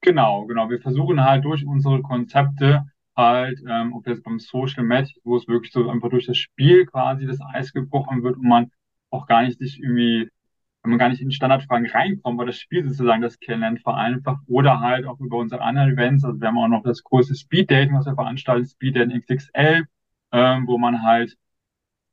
Genau, 0.00 0.46
genau. 0.46 0.70
Wir 0.70 0.80
versuchen 0.80 1.22
halt 1.24 1.44
durch 1.44 1.64
unsere 1.66 2.02
Konzepte 2.02 2.84
halt, 3.18 3.60
ähm, 3.68 3.92
ob 3.92 4.06
jetzt 4.06 4.22
beim 4.24 4.38
Social 4.38 4.84
Match, 4.84 5.12
wo 5.24 5.36
es 5.36 5.48
wirklich 5.48 5.72
so 5.72 5.90
einfach 5.90 6.08
durch 6.08 6.26
das 6.26 6.38
Spiel 6.38 6.86
quasi 6.86 7.26
das 7.26 7.40
Eis 7.52 7.72
gebrochen 7.72 8.22
wird 8.22 8.36
und 8.36 8.48
man 8.48 8.70
auch 9.10 9.26
gar 9.26 9.42
nicht 9.42 9.58
sich 9.58 9.80
irgendwie, 9.82 10.30
wenn 10.82 10.90
man 10.90 10.98
gar 10.98 11.08
nicht 11.08 11.20
in 11.20 11.32
Standardfragen 11.32 11.90
reinkommt, 11.90 12.38
weil 12.38 12.46
das 12.46 12.58
Spiel 12.58 12.84
sozusagen 12.84 13.20
das 13.20 13.40
Kennenlernen 13.40 13.80
vereinfacht 13.80 14.42
oder 14.46 14.80
halt 14.80 15.04
auch 15.06 15.18
über 15.20 15.38
unsere 15.38 15.62
anderen 15.62 15.92
Events. 15.92 16.24
Also 16.24 16.40
wir 16.40 16.48
haben 16.48 16.58
auch 16.58 16.68
noch 16.68 16.84
das 16.84 17.02
große 17.02 17.34
Speed 17.34 17.70
Dating, 17.70 17.94
was 17.96 18.06
wir 18.06 18.14
veranstalten, 18.14 18.66
Speed 18.66 18.96
Dating 18.96 19.20
XXL, 19.20 19.86
ähm, 20.32 20.66
wo 20.66 20.78
man 20.78 21.02
halt 21.02 21.36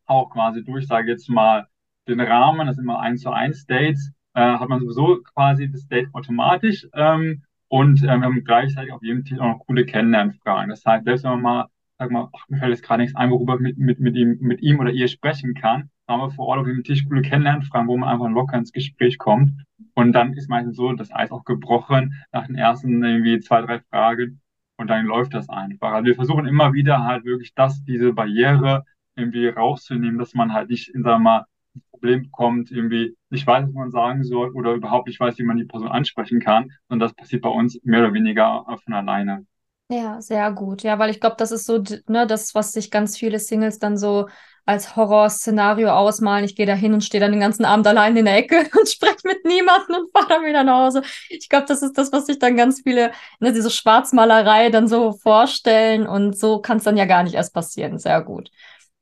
auch 0.07 0.31
quasi 0.31 0.63
durch, 0.63 0.87
sage 0.87 1.11
jetzt 1.11 1.29
mal, 1.29 1.67
den 2.07 2.19
Rahmen, 2.19 2.67
das 2.67 2.75
sind 2.75 2.85
immer 2.85 2.99
eins 2.99 3.21
zu 3.21 3.31
eins 3.31 3.65
Dates, 3.65 4.11
äh, 4.33 4.41
hat 4.41 4.69
man 4.69 4.79
sowieso 4.79 5.21
quasi 5.33 5.69
das 5.71 5.87
Date 5.87 6.09
automatisch. 6.13 6.87
Ähm, 6.93 7.43
und 7.75 8.03
ähm, 8.03 8.21
wir 8.21 8.27
haben 8.27 8.43
gleichzeitig 8.45 8.93
auf 8.93 9.03
jedem 9.03 9.25
Titel 9.25 9.41
auch 9.41 9.57
noch 9.57 9.65
coole 9.67 9.85
Kennenlernfragen. 9.85 10.69
Das 10.69 10.85
heißt, 10.85 11.03
selbst 11.03 11.25
wenn 11.25 11.31
man 11.31 11.41
mal, 11.41 11.67
sag 11.99 12.09
mal, 12.09 12.29
ach, 12.33 12.47
mir 12.47 12.57
fällt 12.57 12.71
jetzt 12.71 12.83
gerade 12.83 13.01
nichts 13.01 13.17
ein, 13.17 13.31
worüber 13.31 13.59
mit, 13.59 13.77
mit, 13.77 13.99
mit 13.99 14.15
ihm, 14.15 14.37
mit 14.39 14.61
ihm 14.61 14.79
oder 14.79 14.91
ihr 14.91 15.09
sprechen 15.09 15.53
kann, 15.55 15.89
haben 16.07 16.21
wir 16.21 16.31
vor 16.31 16.47
Ort 16.47 16.59
auf 16.59 16.67
dem 16.67 16.85
Tisch 16.85 17.03
coole 17.03 17.21
Kennenlernfragen, 17.21 17.89
wo 17.89 17.97
man 17.97 18.07
einfach 18.07 18.29
locker 18.29 18.57
ins 18.57 18.71
Gespräch 18.71 19.17
kommt. 19.17 19.51
Und 19.93 20.13
dann 20.13 20.31
ist 20.35 20.49
meistens 20.49 20.77
so 20.77 20.93
das 20.93 21.13
Eis 21.13 21.31
auch 21.31 21.43
gebrochen 21.43 22.13
nach 22.31 22.47
den 22.47 22.55
ersten 22.55 23.03
irgendwie 23.03 23.39
zwei, 23.41 23.61
drei 23.61 23.81
Fragen. 23.81 24.39
Und 24.77 24.87
dann 24.87 25.05
läuft 25.05 25.33
das 25.33 25.49
einfach. 25.49 25.91
Also 25.91 26.05
wir 26.05 26.15
versuchen 26.15 26.45
immer 26.45 26.71
wieder 26.71 27.03
halt 27.03 27.25
wirklich 27.25 27.55
das, 27.55 27.83
diese 27.83 28.13
Barriere 28.13 28.85
irgendwie 29.17 29.49
rauszunehmen, 29.49 30.17
dass 30.17 30.33
man 30.33 30.53
halt 30.53 30.69
nicht 30.69 30.95
in, 30.95 31.03
sagen 31.03 31.23
mal, 31.23 31.43
ein 31.75 31.83
Problem 31.91 32.23
bekommt, 32.23 32.71
irgendwie 32.71 33.15
nicht 33.29 33.45
weiß, 33.47 33.65
was 33.67 33.73
man 33.73 33.91
sagen 33.91 34.23
soll 34.23 34.51
oder 34.51 34.73
überhaupt 34.73 35.07
nicht 35.07 35.19
weiß, 35.19 35.37
wie 35.37 35.43
man 35.43 35.57
die 35.57 35.65
Person 35.65 35.87
ansprechen 35.89 36.39
kann. 36.39 36.71
Und 36.87 36.99
das 36.99 37.13
passiert 37.13 37.41
bei 37.43 37.49
uns 37.49 37.79
mehr 37.83 38.01
oder 38.01 38.13
weniger 38.13 38.65
von 38.83 38.93
alleine. 38.93 39.45
Ja, 39.87 40.19
sehr 40.19 40.51
gut. 40.51 40.81
Ja, 40.81 40.97
weil 40.97 41.11
ich 41.11 41.19
glaube, 41.19 41.35
das 41.37 41.51
ist 41.51 41.65
so, 41.67 41.83
ne, 42.07 42.25
das, 42.25 42.55
was 42.55 42.71
sich 42.71 42.89
ganz 42.89 43.17
viele 43.17 43.37
Singles 43.39 43.77
dann 43.77 43.97
so 43.97 44.27
als 44.65 44.95
Horrorszenario 44.95 45.89
ausmalen. 45.91 46.43
Ich 46.43 46.55
gehe 46.55 46.65
da 46.65 46.73
hin 46.73 46.93
und 46.95 47.03
stehe 47.03 47.21
dann 47.21 47.31
den 47.31 47.39
ganzen 47.39 47.65
Abend 47.65 47.85
allein 47.85 48.17
in 48.17 48.25
der 48.25 48.35
Ecke 48.37 48.57
und 48.79 48.89
spreche 48.89 49.17
mit 49.25 49.45
niemandem 49.45 49.95
und 49.97 50.11
fahre 50.11 50.27
dann 50.27 50.45
wieder 50.45 50.63
nach 50.63 50.85
Hause. 50.87 51.03
Ich 51.29 51.49
glaube, 51.49 51.67
das 51.67 51.83
ist 51.83 51.93
das, 51.99 52.11
was 52.11 52.25
sich 52.25 52.39
dann 52.39 52.57
ganz 52.57 52.81
viele, 52.81 53.11
ne, 53.39 53.53
diese 53.53 53.69
Schwarzmalerei 53.69 54.71
dann 54.71 54.87
so 54.87 55.13
vorstellen 55.13 56.07
und 56.07 56.35
so 56.35 56.61
kann 56.61 56.77
es 56.77 56.83
dann 56.83 56.97
ja 56.97 57.05
gar 57.05 57.21
nicht 57.21 57.35
erst 57.35 57.53
passieren. 57.53 57.99
Sehr 57.99 58.21
gut. 58.23 58.49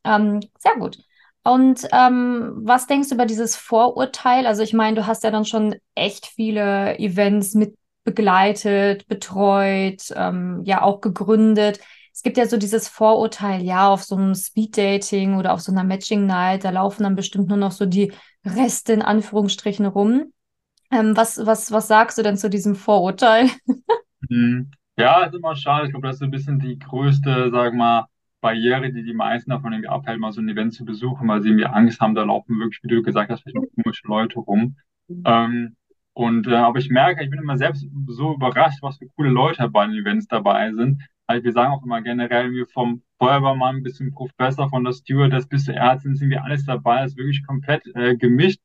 Ähm, 0.03 0.41
sehr 0.59 0.75
gut. 0.77 0.97
Und 1.43 1.87
ähm, 1.91 2.53
was 2.63 2.87
denkst 2.87 3.09
du 3.09 3.15
über 3.15 3.25
dieses 3.25 3.55
Vorurteil? 3.55 4.47
Also 4.47 4.63
ich 4.63 4.73
meine, 4.73 4.95
du 4.95 5.07
hast 5.07 5.23
ja 5.23 5.31
dann 5.31 5.45
schon 5.45 5.75
echt 5.95 6.25
viele 6.25 6.97
Events 6.99 7.53
mit 7.53 7.75
begleitet, 8.05 9.07
betreut, 9.07 10.03
ähm, 10.15 10.61
ja 10.65 10.81
auch 10.81 11.01
gegründet. 11.01 11.79
Es 12.13 12.21
gibt 12.21 12.37
ja 12.37 12.45
so 12.45 12.57
dieses 12.57 12.87
Vorurteil, 12.87 13.61
ja, 13.63 13.89
auf 13.89 14.03
so 14.03 14.15
einem 14.15 14.35
Speeddating 14.35 15.35
oder 15.35 15.53
auf 15.53 15.61
so 15.61 15.71
einer 15.71 15.83
Matching 15.83 16.25
Night, 16.25 16.63
da 16.63 16.69
laufen 16.69 17.03
dann 17.03 17.15
bestimmt 17.15 17.47
nur 17.49 17.57
noch 17.57 17.71
so 17.71 17.85
die 17.85 18.13
Reste 18.45 18.93
in 18.93 19.01
Anführungsstrichen 19.01 19.85
rum. 19.85 20.31
Ähm, 20.91 21.17
was, 21.17 21.45
was, 21.45 21.71
was 21.71 21.87
sagst 21.87 22.17
du 22.17 22.23
denn 22.23 22.37
zu 22.37 22.49
diesem 22.49 22.75
Vorurteil? 22.75 23.49
Mhm. 24.29 24.71
Ja, 24.97 25.23
ist 25.23 25.35
immer 25.35 25.55
schade. 25.55 25.85
Ich 25.85 25.91
glaube, 25.91 26.07
das 26.07 26.15
ist 26.15 26.19
so 26.19 26.25
ein 26.25 26.31
bisschen 26.31 26.59
die 26.59 26.77
größte, 26.79 27.49
sag 27.51 27.73
mal, 27.73 28.05
Barriere, 28.43 28.91
die 28.91 29.03
die 29.03 29.13
meisten 29.13 29.51
davon 29.51 29.71
irgendwie 29.71 29.87
abhält, 29.87 30.19
mal 30.19 30.33
so 30.33 30.41
ein 30.41 30.49
Event 30.49 30.73
zu 30.73 30.83
besuchen, 30.85 31.27
weil 31.27 31.41
sie 31.41 31.49
irgendwie 31.49 31.65
Angst 31.65 32.01
haben, 32.01 32.13
da 32.13 32.23
laufen 32.23 32.59
wirklich, 32.59 32.83
wie 32.83 32.89
du 32.89 33.01
gesagt 33.01 33.31
hast, 33.31 33.41
vielleicht 33.41 33.57
komische 33.75 34.05
Leute 34.05 34.39
rum. 34.39 34.75
Ähm, 35.25 35.75
und 36.13 36.47
äh, 36.47 36.55
aber 36.55 36.77
ich 36.77 36.89
merke, 36.89 37.23
ich 37.23 37.29
bin 37.29 37.39
immer 37.39 37.57
selbst 37.57 37.87
so 38.07 38.35
überrascht, 38.35 38.83
was 38.83 38.97
für 38.97 39.07
coole 39.15 39.29
Leute 39.29 39.67
bei 39.69 39.87
den 39.87 39.95
Events 39.95 40.27
dabei 40.27 40.73
sind. 40.73 41.01
Also 41.25 41.43
wir 41.45 41.53
sagen 41.53 41.73
auch 41.73 41.83
immer 41.83 42.01
generell, 42.01 42.51
wir 42.51 42.65
vom 42.67 43.01
Feuerwehrmann 43.17 43.81
bis 43.81 43.95
zum 43.95 44.11
Professor, 44.11 44.69
von 44.69 44.83
der 44.83 44.91
Stewardess 44.91 45.47
bis 45.47 45.63
zur 45.63 45.75
Ärztin 45.75 46.15
sind 46.15 46.29
wir 46.29 46.43
alles 46.43 46.65
dabei. 46.65 47.05
Ist 47.05 47.17
wirklich 47.17 47.45
komplett 47.47 47.83
äh, 47.95 48.17
gemischt 48.17 48.59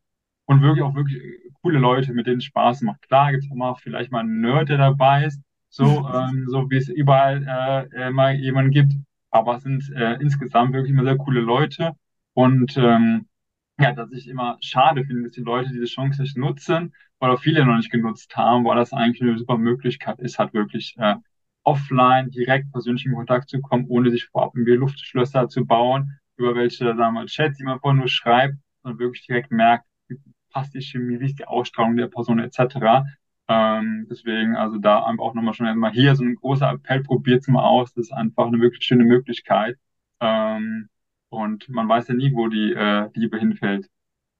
und 0.46 0.60
wirklich 0.60 0.82
auch 0.82 0.94
wirklich 0.96 1.22
coole 1.62 1.78
Leute, 1.78 2.12
mit 2.12 2.26
denen 2.26 2.38
es 2.38 2.44
Spaß 2.44 2.82
macht. 2.82 3.02
Klar 3.02 3.30
gibt's 3.30 3.48
auch 3.50 3.54
mal 3.54 3.74
vielleicht 3.76 4.10
mal 4.10 4.20
einen 4.20 4.40
Nerd, 4.40 4.68
der 4.68 4.78
dabei 4.78 5.26
ist, 5.26 5.40
so, 5.68 5.84
ähm, 6.14 6.46
so 6.48 6.68
wie 6.68 6.76
es 6.76 6.88
überall 6.88 7.88
äh, 7.94 8.06
äh, 8.06 8.10
mal 8.10 8.34
jemanden 8.34 8.72
gibt. 8.72 8.92
Aber 9.30 9.56
es 9.56 9.62
sind 9.62 9.90
äh, 9.94 10.14
insgesamt 10.14 10.72
wirklich 10.72 10.92
immer 10.92 11.04
sehr 11.04 11.18
coole 11.18 11.40
Leute. 11.40 11.92
Und 12.34 12.76
ähm, 12.76 13.26
ja, 13.78 13.92
dass 13.92 14.12
ich 14.12 14.28
immer 14.28 14.58
schade 14.60 15.04
finde, 15.04 15.24
dass 15.24 15.32
die 15.32 15.40
Leute 15.42 15.70
diese 15.70 15.84
Chance 15.86 16.22
nicht 16.22 16.36
nutzen 16.36 16.94
oder 17.20 17.36
viele 17.38 17.64
noch 17.64 17.76
nicht 17.76 17.90
genutzt 17.90 18.36
haben, 18.36 18.64
weil 18.64 18.76
das 18.76 18.92
eigentlich 18.92 19.22
eine 19.22 19.38
super 19.38 19.58
Möglichkeit 19.58 20.18
ist, 20.20 20.38
halt 20.38 20.54
wirklich 20.54 20.94
äh, 20.98 21.16
offline 21.64 22.30
direkt 22.30 22.72
persönlich 22.72 23.04
in 23.06 23.14
Kontakt 23.14 23.48
zu 23.50 23.60
kommen, 23.60 23.86
ohne 23.88 24.10
sich 24.10 24.26
vorab 24.26 24.52
irgendwie 24.54 24.72
Luftschlösser 24.72 25.48
zu 25.48 25.66
bauen, 25.66 26.18
über 26.36 26.54
welche, 26.54 26.96
wir 26.96 27.10
mal, 27.10 27.26
Chats, 27.26 27.58
die 27.58 27.64
man 27.64 27.80
vorher 27.80 27.98
nur 27.98 28.08
schreibt, 28.08 28.54
sondern 28.82 28.98
wirklich 28.98 29.26
direkt 29.26 29.50
merkt, 29.50 29.84
wie 30.08 30.16
passt 30.50 30.74
die 30.74 30.80
Chemie, 30.80 31.20
wie 31.20 31.26
ist 31.26 31.38
die 31.38 31.46
Ausstrahlung 31.46 31.96
der 31.96 32.06
Person 32.06 32.38
etc. 32.38 33.04
Ähm, 33.48 34.06
deswegen, 34.10 34.56
also 34.56 34.78
da 34.78 35.04
einfach 35.04 35.24
auch 35.24 35.34
nochmal 35.34 35.54
schon 35.54 35.78
mal 35.78 35.92
hier 35.92 36.14
so 36.16 36.24
ein 36.24 36.36
großer 36.36 36.70
Appell, 36.70 37.02
probiert 37.02 37.40
es 37.42 37.48
mal 37.48 37.64
aus, 37.64 37.92
das 37.94 38.06
ist 38.06 38.12
einfach 38.12 38.46
eine 38.46 38.60
wirklich 38.60 38.84
schöne 38.84 39.04
Möglichkeit. 39.04 39.78
Ähm, 40.20 40.88
und 41.30 41.68
man 41.68 41.88
weiß 41.88 42.08
ja 42.08 42.14
nie, 42.14 42.34
wo 42.34 42.48
die 42.48 42.72
äh, 42.72 43.08
Liebe 43.14 43.38
hinfällt. 43.38 43.88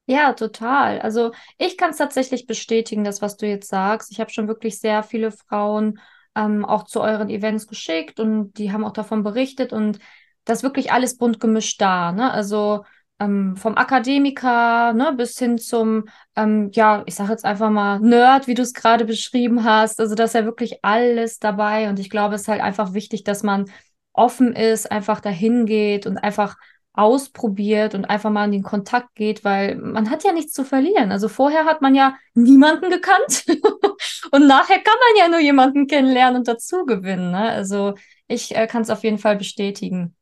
Ja, 0.07 0.33
total. 0.33 1.01
Also 1.01 1.33
ich 1.59 1.77
kann 1.77 1.91
es 1.91 1.99
tatsächlich 1.99 2.47
bestätigen, 2.47 3.05
das, 3.05 3.21
was 3.21 3.37
du 3.37 3.47
jetzt 3.47 3.69
sagst. 3.69 4.11
Ich 4.11 4.21
habe 4.21 4.31
schon 4.31 4.49
wirklich 4.49 4.81
sehr 4.81 5.03
viele 5.03 5.31
Frauen 5.31 5.99
ähm, 6.35 6.65
auch 6.65 6.85
zu 6.85 7.03
euren 7.03 7.29
Events 7.29 7.67
geschickt 7.67 8.19
und 8.19 8.57
die 8.57 8.73
haben 8.73 8.85
auch 8.85 8.93
davon 8.93 9.23
berichtet 9.23 9.73
und 9.73 9.99
das 10.45 10.63
wirklich 10.63 10.93
alles 10.93 11.19
bunt 11.19 11.41
gemischt 11.41 11.81
da, 11.81 12.13
ne? 12.13 12.31
Also 12.33 12.85
ähm, 13.21 13.57
vom 13.57 13.77
Akademiker 13.77 14.93
ne, 14.93 15.13
bis 15.17 15.39
hin 15.39 15.59
zum, 15.59 16.05
ähm, 16.37 16.71
ja, 16.73 17.03
ich 17.07 17.15
sage 17.15 17.33
jetzt 17.33 17.45
einfach 17.45 17.71
mal 17.71 18.01
Nerd, 18.01 18.47
wie 18.47 18.55
du 18.55 18.63
es 18.63 18.75
gerade 18.75 19.05
beschrieben 19.05 19.65
hast. 19.65 20.01
Also 20.01 20.15
da 20.15 20.25
ist 20.25 20.35
ja 20.35 20.45
wirklich 20.45 20.85
alles 20.85 21.39
dabei 21.39 21.89
und 21.89 21.99
ich 21.99 22.11
glaube, 22.11 22.37
es 22.37 22.43
ist 22.43 22.49
halt 22.49 22.63
einfach 22.63 22.95
wichtig, 22.95 23.25
dass 23.25 23.43
man 23.43 23.71
offen 24.13 24.55
ist, 24.55 24.91
einfach 24.91 25.21
dahin 25.21 25.67
geht 25.67 26.07
und 26.07 26.19
einfach 26.19 26.57
ausprobiert 26.93 27.95
und 27.95 28.07
einfach 28.07 28.31
mal 28.31 28.47
in 28.47 28.53
den 28.53 28.63
Kontakt 28.65 29.15
geht, 29.15 29.45
weil 29.45 29.77
man 29.77 30.11
hat 30.11 30.25
ja 30.25 30.33
nichts 30.33 30.53
zu 30.53 30.65
verlieren. 30.65 31.13
Also 31.13 31.29
vorher 31.29 31.65
hat 31.65 31.81
man 31.81 31.95
ja 31.95 32.17
niemanden 32.35 32.91
gekannt 32.91 33.45
und 34.33 34.47
nachher 34.49 34.81
kann 34.81 34.97
man 34.99 35.23
ja 35.23 35.29
nur 35.29 35.39
jemanden 35.39 35.87
kennenlernen 35.87 36.39
und 36.39 36.49
dazu 36.49 36.85
gewinnen. 36.87 37.31
Ne? 37.31 37.51
Also 37.51 37.95
ich 38.27 38.57
äh, 38.57 38.67
kann 38.67 38.83
es 38.83 38.91
auf 38.91 39.05
jeden 39.05 39.19
Fall 39.19 39.37
bestätigen. 39.37 40.17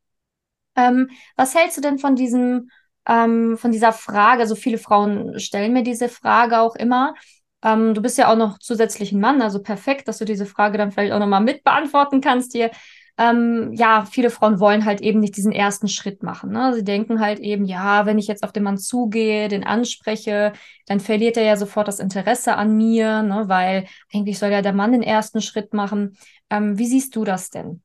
Ähm, 0.77 1.11
was 1.37 1.55
hältst 1.55 1.79
du 1.79 1.81
denn 1.81 1.99
von 1.99 2.15
diesem, 2.15 2.71
ähm, 3.09 3.57
von 3.59 3.73
dieser 3.73 3.93
Frage? 3.93 4.43
Also 4.43 4.55
viele 4.55 4.79
Frauen 4.79 5.39
stellen 5.39 5.73
mir 5.73 5.83
diese 5.83 6.09
Frage 6.09 6.61
auch 6.61 6.77
immer. 6.77 7.15
Ähm, 7.63 7.95
du 7.95 8.03
bist 8.03 8.19
ja 8.19 8.31
auch 8.31 8.37
noch 8.37 8.59
zusätzlich 8.59 9.13
ein 9.13 9.21
Mann, 9.21 9.43
also 9.43 9.63
perfekt, 9.63 10.09
dass 10.09 10.19
du 10.19 10.25
diese 10.25 10.47
Frage 10.47 10.79
dann 10.79 10.93
vielleicht 10.93 11.13
auch 11.13 11.19
nochmal 11.19 11.43
mit 11.43 11.65
beantworten 11.65 12.21
kannst 12.21 12.53
hier 12.53 12.71
ähm, 13.19 13.73
ja, 13.73 14.05
viele 14.05 14.29
Frauen 14.31 14.61
wollen 14.61 14.85
halt 14.85 15.01
eben 15.01 15.21
nicht 15.21 15.37
diesen 15.37 15.53
ersten 15.53 15.89
Schritt 15.89 16.23
machen. 16.23 16.51
Ne? 16.53 16.75
Sie 16.75 16.85
denken 16.85 17.21
halt 17.21 17.39
eben, 17.39 17.65
ja, 17.65 18.05
wenn 18.05 18.19
ich 18.19 18.27
jetzt 18.27 18.43
auf 18.43 18.53
den 18.53 18.63
Mann 18.63 18.77
zugehe, 18.77 19.49
den 19.49 19.65
anspreche, 19.65 20.53
dann 20.87 21.01
verliert 21.01 21.37
er 21.39 21.45
ja 21.45 21.57
sofort 21.57 21.89
das 21.89 21.99
Interesse 21.99 22.57
an 22.57 22.77
mir, 22.77 23.23
ne? 23.23 23.45
weil 23.47 23.87
eigentlich 24.13 24.39
soll 24.39 24.51
ja 24.51 24.61
der 24.63 24.75
Mann 24.75 24.93
den 24.93 25.03
ersten 25.03 25.41
Schritt 25.41 25.73
machen. 25.73 26.17
Ähm, 26.51 26.79
wie 26.79 26.87
siehst 26.87 27.17
du 27.17 27.25
das 27.25 27.49
denn? 27.51 27.83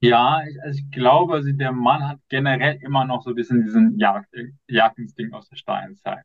Ja, 0.00 0.42
ich, 0.48 0.60
also 0.62 0.78
ich 0.78 0.90
glaube, 0.90 1.34
also 1.34 1.50
der 1.52 1.72
Mann 1.72 2.06
hat 2.06 2.20
generell 2.28 2.78
immer 2.82 3.04
noch 3.04 3.22
so 3.22 3.30
ein 3.30 3.36
bisschen 3.36 3.64
diesen 3.64 3.98
Jagd, 3.98 4.28
Jagdinstinkt 4.68 5.34
aus 5.34 5.48
der 5.48 5.56
Steinzeit 5.56 6.24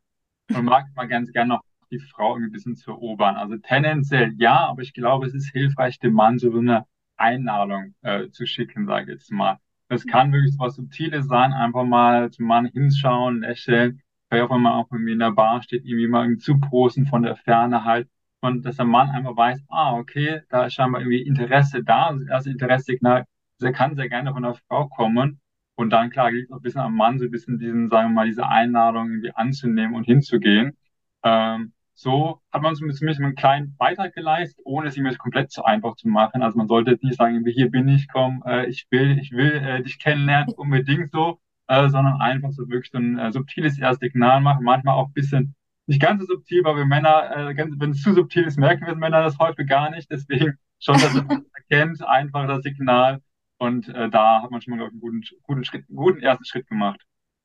und 0.54 0.64
mag 0.64 0.86
mal 0.94 1.08
ganz 1.08 1.32
gerne 1.32 1.50
noch 1.54 1.62
die 1.90 1.98
Frau 1.98 2.34
irgendwie 2.34 2.50
ein 2.50 2.52
bisschen 2.52 2.76
zu 2.76 2.92
erobern. 2.92 3.36
Also 3.36 3.56
tendenziell 3.58 4.32
ja, 4.38 4.66
aber 4.68 4.82
ich 4.82 4.94
glaube, 4.94 5.26
es 5.26 5.34
ist 5.34 5.50
hilfreich, 5.50 5.98
dem 5.98 6.12
Mann 6.14 6.38
so 6.38 6.56
eine 6.56 6.86
Einladung 7.16 7.94
äh, 8.02 8.28
zu 8.30 8.46
schicken, 8.46 8.86
sage 8.86 9.12
ich 9.12 9.18
jetzt 9.18 9.32
mal. 9.32 9.58
Das 9.88 10.06
kann 10.06 10.32
wirklich 10.32 10.54
was 10.58 10.76
Subtiles 10.76 11.26
sein, 11.26 11.52
einfach 11.52 11.84
mal 11.84 12.30
zum 12.30 12.46
Mann 12.46 12.66
hinschauen, 12.66 13.40
lächeln, 13.40 14.00
vielleicht 14.28 14.44
auch 14.48 14.54
wenn 14.54 14.62
man 14.62 14.72
auch 14.72 14.90
irgendwie 14.90 15.12
in 15.12 15.18
der 15.18 15.32
Bar 15.32 15.62
steht, 15.62 15.84
irgendwie 15.84 16.08
mal 16.08 16.24
irgendwie 16.24 16.42
zuprosten 16.42 17.06
von 17.06 17.22
der 17.22 17.36
Ferne 17.36 17.84
halt. 17.84 18.08
Und 18.40 18.64
dass 18.64 18.76
der 18.76 18.84
Mann 18.84 19.10
einfach 19.10 19.36
weiß, 19.36 19.64
ah, 19.68 19.94
okay, 19.94 20.42
da 20.48 20.66
ist 20.66 20.74
scheinbar 20.74 21.00
irgendwie 21.00 21.22
Interesse 21.22 21.82
da, 21.82 22.06
also 22.08 22.20
das 22.20 22.28
erste 22.28 22.50
Interesse-Signal, 22.50 23.24
der 23.60 23.72
kann 23.72 23.96
sehr 23.96 24.08
gerne 24.08 24.32
von 24.32 24.42
der 24.42 24.54
Frau 24.68 24.88
kommen. 24.88 25.40
Und 25.76 25.90
dann, 25.90 26.10
klar, 26.10 26.30
liegt 26.30 26.52
auch 26.52 26.56
ein 26.56 26.62
bisschen 26.62 26.80
am 26.80 26.96
Mann, 26.96 27.18
so 27.18 27.24
ein 27.24 27.30
bisschen 27.30 27.58
diesen, 27.58 27.88
sagen 27.88 28.10
wir 28.10 28.14
mal, 28.14 28.26
diese 28.26 28.46
Einladung 28.46 29.08
irgendwie 29.10 29.32
anzunehmen 29.34 29.94
und 29.94 30.04
hinzugehen. 30.04 30.76
Ähm, 31.24 31.72
so 31.94 32.40
hat 32.52 32.62
man 32.62 32.74
zumindest 32.74 33.20
einen 33.20 33.34
kleinen 33.34 33.76
Beitrag 33.76 34.14
geleistet, 34.14 34.60
ohne 34.64 34.88
es 34.88 34.96
ihm 34.96 35.06
jetzt 35.06 35.18
komplett 35.18 35.50
zu 35.52 35.64
einfach 35.64 35.96
zu 35.96 36.08
machen. 36.08 36.42
Also 36.42 36.58
man 36.58 36.68
sollte 36.68 36.90
jetzt 36.92 37.04
nicht 37.04 37.16
sagen, 37.16 37.44
hier 37.46 37.70
bin 37.70 37.88
ich, 37.88 38.08
komm, 38.08 38.42
äh, 38.46 38.66
ich 38.66 38.86
will, 38.90 39.18
ich 39.18 39.32
will 39.32 39.52
äh, 39.52 39.82
dich 39.82 39.98
kennenlernen, 39.98 40.54
unbedingt 40.56 41.12
so, 41.12 41.40
äh, 41.68 41.88
sondern 41.88 42.20
einfach 42.20 42.50
so 42.50 42.68
wirklich 42.68 42.90
so 42.90 42.98
ein 42.98 43.18
äh, 43.18 43.32
subtiles 43.32 43.78
Erstsignal 43.78 44.40
machen. 44.40 44.64
Manchmal 44.64 44.96
auch 44.96 45.08
ein 45.08 45.12
bisschen 45.12 45.54
nicht 45.86 46.00
ganz 46.00 46.20
so 46.20 46.26
subtil, 46.26 46.64
weil 46.64 46.76
wir 46.76 46.86
Männer, 46.86 47.50
äh, 47.50 47.54
ganz, 47.54 47.74
wenn 47.78 47.90
es 47.90 48.02
zu 48.02 48.12
subtil 48.12 48.44
ist, 48.44 48.58
merken 48.58 48.86
wir 48.86 48.94
Männer 48.96 49.22
das 49.22 49.38
häufig 49.38 49.68
gar 49.68 49.90
nicht. 49.90 50.10
Deswegen 50.10 50.58
schon, 50.80 50.94
dass 50.94 51.14
man 51.14 51.44
erkennt, 51.54 52.02
einfach 52.06 52.46
das 52.46 52.62
Signal. 52.62 53.20
Und 53.64 53.88
äh, 53.88 54.08
da 54.10 54.42
hat 54.42 54.50
man 54.50 54.60
schon 54.60 54.76
mal, 54.76 54.86
einen 54.86 55.00
guten, 55.00 55.22
guten 55.42 55.64
Schritt, 55.64 55.84
guten 55.88 56.20
ersten 56.20 56.44
Schritt 56.44 56.68
gemacht. 56.68 57.00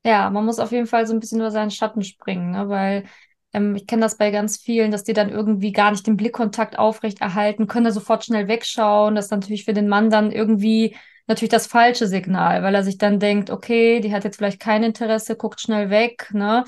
Ja, 0.06 0.30
man 0.30 0.46
muss 0.46 0.60
auf 0.60 0.72
jeden 0.72 0.88
Fall 0.88 1.06
so 1.08 1.14
ein 1.14 1.20
bisschen 1.20 1.40
über 1.40 1.52
seinen 1.52 1.72
Schatten 1.72 2.04
springen, 2.04 2.52
ne? 2.52 2.70
weil 2.70 3.06
ähm, 3.54 3.76
ich 3.76 3.88
kenne 3.88 4.02
das 4.02 4.18
bei 4.18 4.32
ganz 4.32 4.58
vielen, 4.58 4.92
dass 4.92 5.04
die 5.04 5.14
dann 5.14 5.30
irgendwie 5.30 5.72
gar 5.72 5.92
nicht 5.92 6.08
den 6.08 6.18
Blickkontakt 6.18 6.78
aufrechterhalten, 6.78 7.68
können 7.68 7.86
da 7.86 7.92
sofort 7.92 8.26
schnell 8.26 8.48
wegschauen. 8.48 9.16
Das 9.16 9.26
ist 9.26 9.32
natürlich 9.32 9.66
für 9.66 9.74
den 9.74 9.88
Mann 9.88 10.10
dann 10.10 10.32
irgendwie 10.32 10.96
natürlich 11.28 11.52
das 11.52 11.68
falsche 11.68 12.08
Signal, 12.08 12.64
weil 12.64 12.76
er 12.76 12.84
sich 12.84 12.98
dann 12.98 13.20
denkt, 13.20 13.50
okay, 13.50 14.00
die 14.00 14.14
hat 14.14 14.24
jetzt 14.24 14.38
vielleicht 14.38 14.60
kein 14.60 14.84
Interesse, 14.84 15.36
guckt 15.36 15.62
schnell 15.62 15.90
weg, 15.90 16.30
ne? 16.34 16.64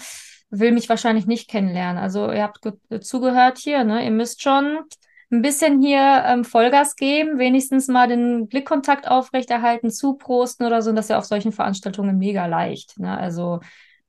Will 0.49 0.71
mich 0.73 0.89
wahrscheinlich 0.89 1.25
nicht 1.25 1.49
kennenlernen. 1.49 1.97
Also 1.97 2.31
ihr 2.31 2.43
habt 2.43 2.59
zugehört 3.01 3.57
hier, 3.57 3.83
ne? 3.83 4.03
Ihr 4.03 4.11
müsst 4.11 4.41
schon 4.41 4.79
ein 5.31 5.41
bisschen 5.41 5.81
hier 5.81 6.23
ähm, 6.25 6.43
Vollgas 6.43 6.95
geben, 6.95 7.39
wenigstens 7.39 7.87
mal 7.87 8.07
den 8.07 8.47
Blickkontakt 8.47 9.07
aufrechterhalten, 9.07 9.89
zuprosten 9.89 10.65
oder 10.65 10.81
so. 10.81 10.89
Und 10.89 10.97
das 10.97 11.05
ist 11.05 11.09
ja 11.09 11.17
auf 11.17 11.25
solchen 11.25 11.53
Veranstaltungen 11.53 12.17
mega 12.17 12.45
leicht. 12.47 12.99
Ne? 12.99 13.17
Also 13.17 13.61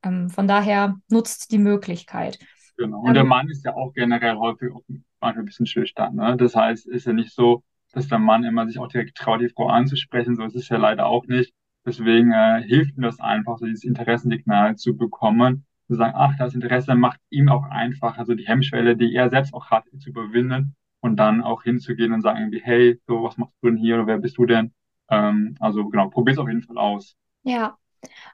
ähm, 0.02 0.31
von 0.31 0.49
daher 0.49 0.97
nutzt 1.09 1.52
die 1.52 1.59
Möglichkeit. 1.59 2.38
Genau. 2.76 3.00
Und 3.00 3.14
der 3.14 3.25
Mann 3.25 3.49
ist 3.49 3.64
ja 3.64 3.75
auch 3.75 3.93
generell 3.93 4.37
häufig 4.37 4.73
auch 4.73 4.83
manchmal 5.21 5.45
ein 5.45 5.47
bisschen 5.47 5.67
schüchtern. 5.67 6.17
Ne? 6.17 6.37
Das 6.37 6.57
heißt, 6.57 6.88
ist 6.88 7.07
ja 7.07 7.12
nicht 7.12 7.33
so, 7.33 7.62
dass 7.93 8.09
der 8.09 8.19
Mann 8.19 8.43
immer 8.43 8.67
sich 8.67 8.81
auch 8.81 8.88
direkt 8.88 9.17
traut, 9.17 9.41
die 9.41 9.49
Frau 9.49 9.69
anzusprechen. 9.69 10.35
So 10.35 10.43
ist 10.45 10.57
es 10.57 10.69
ja 10.69 10.76
leider 10.76 11.07
auch 11.07 11.26
nicht. 11.26 11.55
Deswegen 11.87 12.33
äh, 12.33 12.62
hilft 12.67 12.97
ihm 12.97 13.02
das 13.02 13.21
einfach, 13.21 13.59
so 13.59 13.67
dieses 13.67 13.85
Interessensignal 13.85 14.76
zu 14.76 14.97
bekommen, 14.97 15.67
zu 15.87 15.95
sagen, 15.95 16.14
ach, 16.17 16.37
das 16.38 16.55
Interesse 16.55 16.97
macht 16.97 17.21
ihm 17.31 17.49
auch 17.49 17.64
einfach, 17.64 18.19
also 18.19 18.35
die 18.35 18.47
Hemmschwelle, 18.47 18.97
die 18.97 19.14
er 19.14 19.31
selbst 19.31 19.55
auch 19.55 19.71
hat, 19.71 19.85
zu 19.99 20.11
überwinden 20.11 20.75
und 21.03 21.17
dann 21.17 21.43
auch 21.43 21.65
hinzugehen 21.65 22.13
und 22.13 22.23
sagen 22.23 22.39
irgendwie, 22.39 22.63
hey, 22.63 23.01
so, 23.07 23.23
was 23.23 23.37
machst 23.37 23.55
du 23.61 23.69
denn 23.69 23.77
hier 23.77 23.97
oder 23.97 24.07
wer 24.07 24.19
bist 24.19 24.39
du 24.39 24.47
denn? 24.47 24.73
Ähm, 25.11 25.57
also 25.61 25.89
genau, 25.89 26.09
probier's 26.09 26.39
auf 26.39 26.49
jeden 26.49 26.63
Fall 26.63 26.79
aus. 26.79 27.17
Ja, 27.43 27.77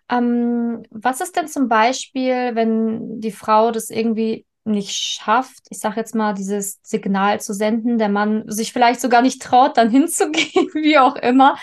ähm, 0.09 0.83
was 0.91 1.21
ist 1.21 1.37
denn 1.37 1.49
zum 1.49 1.69
Beispiel, 1.69 2.55
wenn 2.55 3.21
die 3.21 3.33
Frau 3.33 3.71
das 3.71 3.91
irgendwie 3.91 4.47
nicht 4.65 4.93
schafft, 4.93 5.65
ich 5.71 5.79
sage 5.81 5.97
jetzt 5.97 6.15
mal, 6.15 6.35
dieses 6.35 6.79
Signal 6.83 7.41
zu 7.41 7.55
senden, 7.55 7.97
der 7.99 8.11
Mann 8.11 8.45
sich 8.51 8.73
vielleicht 8.73 9.01
sogar 9.01 9.23
nicht 9.23 9.41
traut, 9.43 9.77
dann 9.79 9.91
hinzugehen, 9.91 10.69
wie 10.75 10.99
auch 10.99 11.17
immer. 11.17 11.57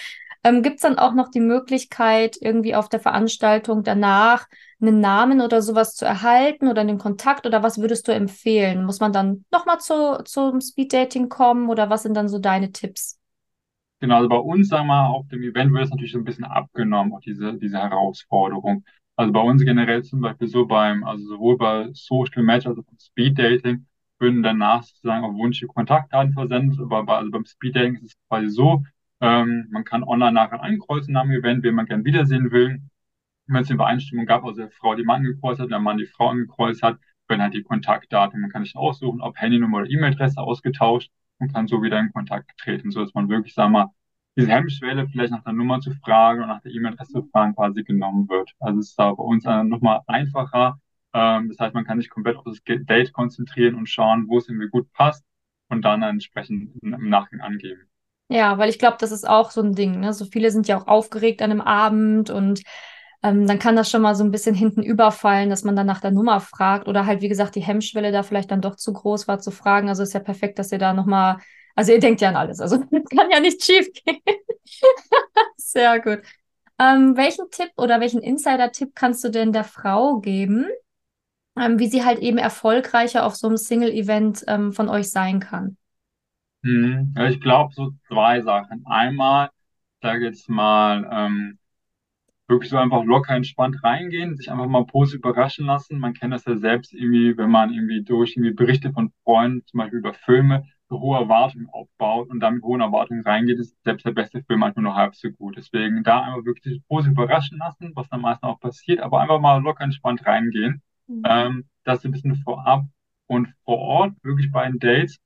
Ähm, 0.43 0.63
Gibt 0.63 0.77
es 0.77 0.81
dann 0.81 0.97
auch 0.97 1.13
noch 1.13 1.29
die 1.29 1.39
Möglichkeit, 1.39 2.37
irgendwie 2.39 2.75
auf 2.75 2.89
der 2.89 2.99
Veranstaltung 2.99 3.83
danach 3.83 4.47
einen 4.81 4.99
Namen 4.99 5.41
oder 5.41 5.61
sowas 5.61 5.95
zu 5.95 6.05
erhalten 6.05 6.67
oder 6.67 6.81
einen 6.81 6.97
Kontakt 6.97 7.45
oder 7.45 7.63
was 7.63 7.79
würdest 7.79 8.07
du 8.07 8.13
empfehlen? 8.13 8.85
Muss 8.85 8.99
man 8.99 9.13
dann 9.13 9.45
nochmal 9.51 9.79
zu, 9.79 10.21
zum 10.25 10.61
Speeddating 10.61 11.29
kommen 11.29 11.69
oder 11.69 11.89
was 11.89 12.03
sind 12.03 12.15
dann 12.15 12.27
so 12.29 12.39
deine 12.39 12.71
Tipps? 12.71 13.19
Genau, 14.01 14.17
also 14.17 14.29
bei 14.29 14.37
uns, 14.37 14.67
sagen 14.67 14.87
wir 14.87 14.93
mal, 14.93 15.07
auf 15.07 15.27
dem 15.29 15.41
Event 15.41 15.71
wird 15.73 15.85
es 15.85 15.89
natürlich 15.89 16.11
so 16.11 16.19
ein 16.19 16.23
bisschen 16.25 16.43
abgenommen, 16.43 17.13
auch 17.13 17.21
diese, 17.21 17.53
diese 17.57 17.77
Herausforderung. 17.77 18.83
Also 19.15 19.31
bei 19.31 19.39
uns 19.39 19.63
generell 19.63 20.03
zum 20.03 20.21
Beispiel 20.21 20.47
so 20.47 20.65
beim, 20.65 21.03
also 21.05 21.25
sowohl 21.27 21.57
bei 21.57 21.89
Social 21.93 22.43
Match 22.43 22.67
als 22.67 22.77
auch 22.77 22.83
beim 22.83 22.99
Speed 22.99 23.39
Dating 23.39 23.85
würden 24.19 24.43
danach 24.43 24.83
sozusagen 24.83 25.23
auf 25.23 25.33
Wunsch 25.35 25.59
die 25.59 25.67
Kontaktdaten 25.67 26.33
versendet, 26.33 26.79
aber 26.79 27.03
bei, 27.03 27.15
also 27.17 27.31
beim 27.31 27.45
Speed 27.45 27.75
Dating 27.75 27.95
ist 27.95 28.03
es 28.03 28.17
quasi 28.27 28.49
so, 28.49 28.83
ähm, 29.21 29.67
man 29.71 29.83
kann 29.85 30.03
online 30.03 30.33
nachher 30.33 30.61
einkreuzen 30.61 31.13
nach 31.13 31.23
dem 31.23 31.31
Event, 31.31 31.63
wen 31.63 31.75
man 31.75 31.85
gern 31.85 32.03
wiedersehen 32.05 32.51
will. 32.51 32.81
Wenn 33.47 33.61
es 33.61 33.69
eine 33.69 33.75
Übereinstimmung 33.75 34.25
gab, 34.25 34.43
also 34.43 34.61
der 34.61 34.71
Frau 34.71 34.95
die 34.95 35.03
Mann 35.03 35.23
gekreuzt 35.23 35.59
hat, 35.61 35.69
der 35.71 35.79
Mann 35.79 35.97
die 35.97 36.07
Frau 36.07 36.29
angekreuzt 36.29 36.81
hat, 36.83 36.97
werden 37.27 37.41
halt 37.41 37.53
die 37.53 37.63
Kontaktdaten, 37.63 38.41
man 38.41 38.51
kann 38.51 38.63
sich 38.63 38.75
aussuchen, 38.75 39.21
ob 39.21 39.37
Handynummer 39.37 39.77
oder 39.79 39.89
E-Mail-Adresse 39.89 40.39
ausgetauscht 40.39 41.11
und 41.39 41.53
kann 41.53 41.67
so 41.67 41.81
wieder 41.81 41.99
in 41.99 42.11
Kontakt 42.11 42.51
treten, 42.57 42.91
so 42.91 43.01
dass 43.01 43.13
man 43.13 43.29
wirklich, 43.29 43.53
sagen 43.53 43.73
mal, 43.73 43.91
diese 44.37 44.49
Hemmschwelle 44.49 45.07
vielleicht 45.07 45.31
nach 45.31 45.43
der 45.43 45.53
Nummer 45.53 45.79
zu 45.79 45.91
fragen 45.93 46.41
und 46.41 46.49
nach 46.49 46.61
der 46.61 46.71
E-Mail-Adresse 46.71 47.13
zu 47.13 47.23
fragen 47.31 47.55
quasi 47.55 47.83
genommen 47.83 48.27
wird. 48.29 48.51
Also 48.59 48.79
es 48.79 48.89
ist 48.89 48.99
da 48.99 49.13
bei 49.13 49.23
uns 49.23 49.45
nochmal 49.45 50.01
einfacher. 50.07 50.77
Ähm, 51.13 51.49
das 51.49 51.59
heißt, 51.59 51.73
man 51.73 51.85
kann 51.85 51.99
sich 51.99 52.09
komplett 52.09 52.35
auf 52.35 52.43
das 52.43 52.61
Date 52.65 53.13
konzentrieren 53.13 53.75
und 53.75 53.87
schauen, 53.87 54.27
wo 54.27 54.37
es 54.37 54.49
irgendwie 54.49 54.67
gut 54.67 54.91
passt 54.91 55.23
und 55.69 55.83
dann 55.83 56.03
entsprechend 56.03 56.71
im 56.83 57.09
Nachgang 57.09 57.39
angeben. 57.39 57.89
Ja, 58.27 58.57
weil 58.57 58.69
ich 58.69 58.79
glaube, 58.79 58.97
das 58.99 59.11
ist 59.11 59.27
auch 59.27 59.51
so 59.51 59.61
ein 59.61 59.73
Ding. 59.73 59.99
Ne? 59.99 60.11
So 60.11 60.25
viele 60.25 60.51
sind 60.51 60.67
ja 60.67 60.77
auch 60.77 60.87
aufgeregt 60.87 61.41
an 61.41 61.51
einem 61.51 61.61
Abend 61.61 62.29
und 62.29 62.61
ähm, 63.23 63.47
dann 63.47 63.59
kann 63.59 63.75
das 63.75 63.89
schon 63.89 64.01
mal 64.01 64.15
so 64.15 64.23
ein 64.23 64.31
bisschen 64.31 64.55
hinten 64.55 64.83
überfallen, 64.83 65.49
dass 65.49 65.63
man 65.63 65.75
dann 65.75 65.87
nach 65.87 66.01
der 66.01 66.11
Nummer 66.11 66.39
fragt 66.39 66.87
oder 66.87 67.05
halt, 67.05 67.21
wie 67.21 67.29
gesagt, 67.29 67.55
die 67.55 67.63
Hemmschwelle 67.63 68.11
da 68.11 68.23
vielleicht 68.23 68.51
dann 68.51 68.61
doch 68.61 68.75
zu 68.75 68.93
groß 68.93 69.27
war 69.27 69.39
zu 69.39 69.51
fragen. 69.51 69.89
Also 69.89 70.03
ist 70.03 70.13
ja 70.13 70.19
perfekt, 70.19 70.59
dass 70.59 70.71
ihr 70.71 70.77
da 70.77 70.93
nochmal, 70.93 71.37
also 71.75 71.91
ihr 71.91 71.99
denkt 71.99 72.21
ja 72.21 72.29
an 72.29 72.35
alles, 72.35 72.59
also 72.59 72.79
kann 73.15 73.31
ja 73.31 73.39
nicht 73.39 73.63
schief 73.63 73.87
gehen. 73.93 74.21
Sehr 75.57 75.99
gut. 75.99 76.21
Ähm, 76.79 77.15
welchen 77.15 77.49
Tipp 77.51 77.71
oder 77.77 77.99
welchen 77.99 78.21
Insider-Tipp 78.21 78.91
kannst 78.95 79.23
du 79.23 79.29
denn 79.29 79.53
der 79.53 79.63
Frau 79.63 80.19
geben, 80.19 80.67
ähm, 81.57 81.79
wie 81.79 81.87
sie 81.87 82.03
halt 82.03 82.19
eben 82.19 82.37
erfolgreicher 82.37 83.25
auf 83.25 83.35
so 83.35 83.47
einem 83.47 83.57
Single-Event 83.57 84.43
ähm, 84.47 84.73
von 84.73 84.89
euch 84.89 85.09
sein 85.09 85.39
kann? 85.39 85.77
Hm, 86.63 87.13
ja, 87.15 87.29
ich 87.29 87.39
glaube 87.39 87.73
so 87.73 87.91
zwei 88.07 88.41
Sachen. 88.41 88.83
Einmal, 88.85 89.49
sage 90.01 90.25
jetzt 90.25 90.49
mal, 90.49 91.07
ähm, 91.11 91.59
wirklich 92.47 92.69
so 92.69 92.77
einfach 92.77 93.03
locker 93.03 93.35
entspannt 93.35 93.83
reingehen, 93.83 94.35
sich 94.35 94.51
einfach 94.51 94.67
mal 94.67 94.85
positiv 94.85 95.19
überraschen 95.19 95.65
lassen. 95.65 95.99
Man 95.99 96.13
kennt 96.13 96.33
das 96.33 96.45
ja 96.45 96.57
selbst 96.57 96.93
irgendwie, 96.93 97.37
wenn 97.37 97.49
man 97.49 97.73
irgendwie 97.73 98.03
durch 98.03 98.35
irgendwie 98.35 98.53
Berichte 98.53 98.91
von 98.91 99.11
Freunden, 99.23 99.65
zum 99.65 99.79
Beispiel 99.79 99.99
über 99.99 100.13
Filme, 100.13 100.65
hohe 100.91 101.17
Erwartungen 101.17 101.67
aufbaut 101.69 102.29
und 102.29 102.39
dann 102.39 102.55
mit 102.55 102.63
hohen 102.63 102.81
Erwartungen 102.81 103.23
reingeht, 103.23 103.59
ist 103.59 103.75
selbst 103.83 104.05
der 104.05 104.11
beste 104.11 104.43
Film 104.43 104.59
manchmal 104.59 104.83
nur 104.83 104.95
halb 104.95 105.15
so 105.15 105.29
gut. 105.29 105.57
Deswegen 105.57 106.03
da 106.03 106.21
einfach 106.21 106.45
wirklich 106.45 106.81
positiv 106.87 107.13
überraschen 107.13 107.57
lassen, 107.57 107.91
was 107.95 108.07
dann 108.09 108.21
meistens 108.21 108.43
auch 108.43 108.59
passiert, 108.59 108.99
aber 108.99 109.19
einfach 109.19 109.39
mal 109.39 109.61
locker 109.61 109.83
entspannt 109.83 110.25
reingehen. 110.25 110.81
Mhm. 111.07 111.23
Ähm, 111.25 111.65
das 111.83 112.05
ein 112.05 112.11
bisschen 112.11 112.35
vorab 112.35 112.85
und 113.27 113.53
vor 113.63 113.77
Ort, 113.77 114.13
wirklich 114.23 114.51
bei 114.51 114.67
den 114.67 114.79
Dates, 114.79 115.19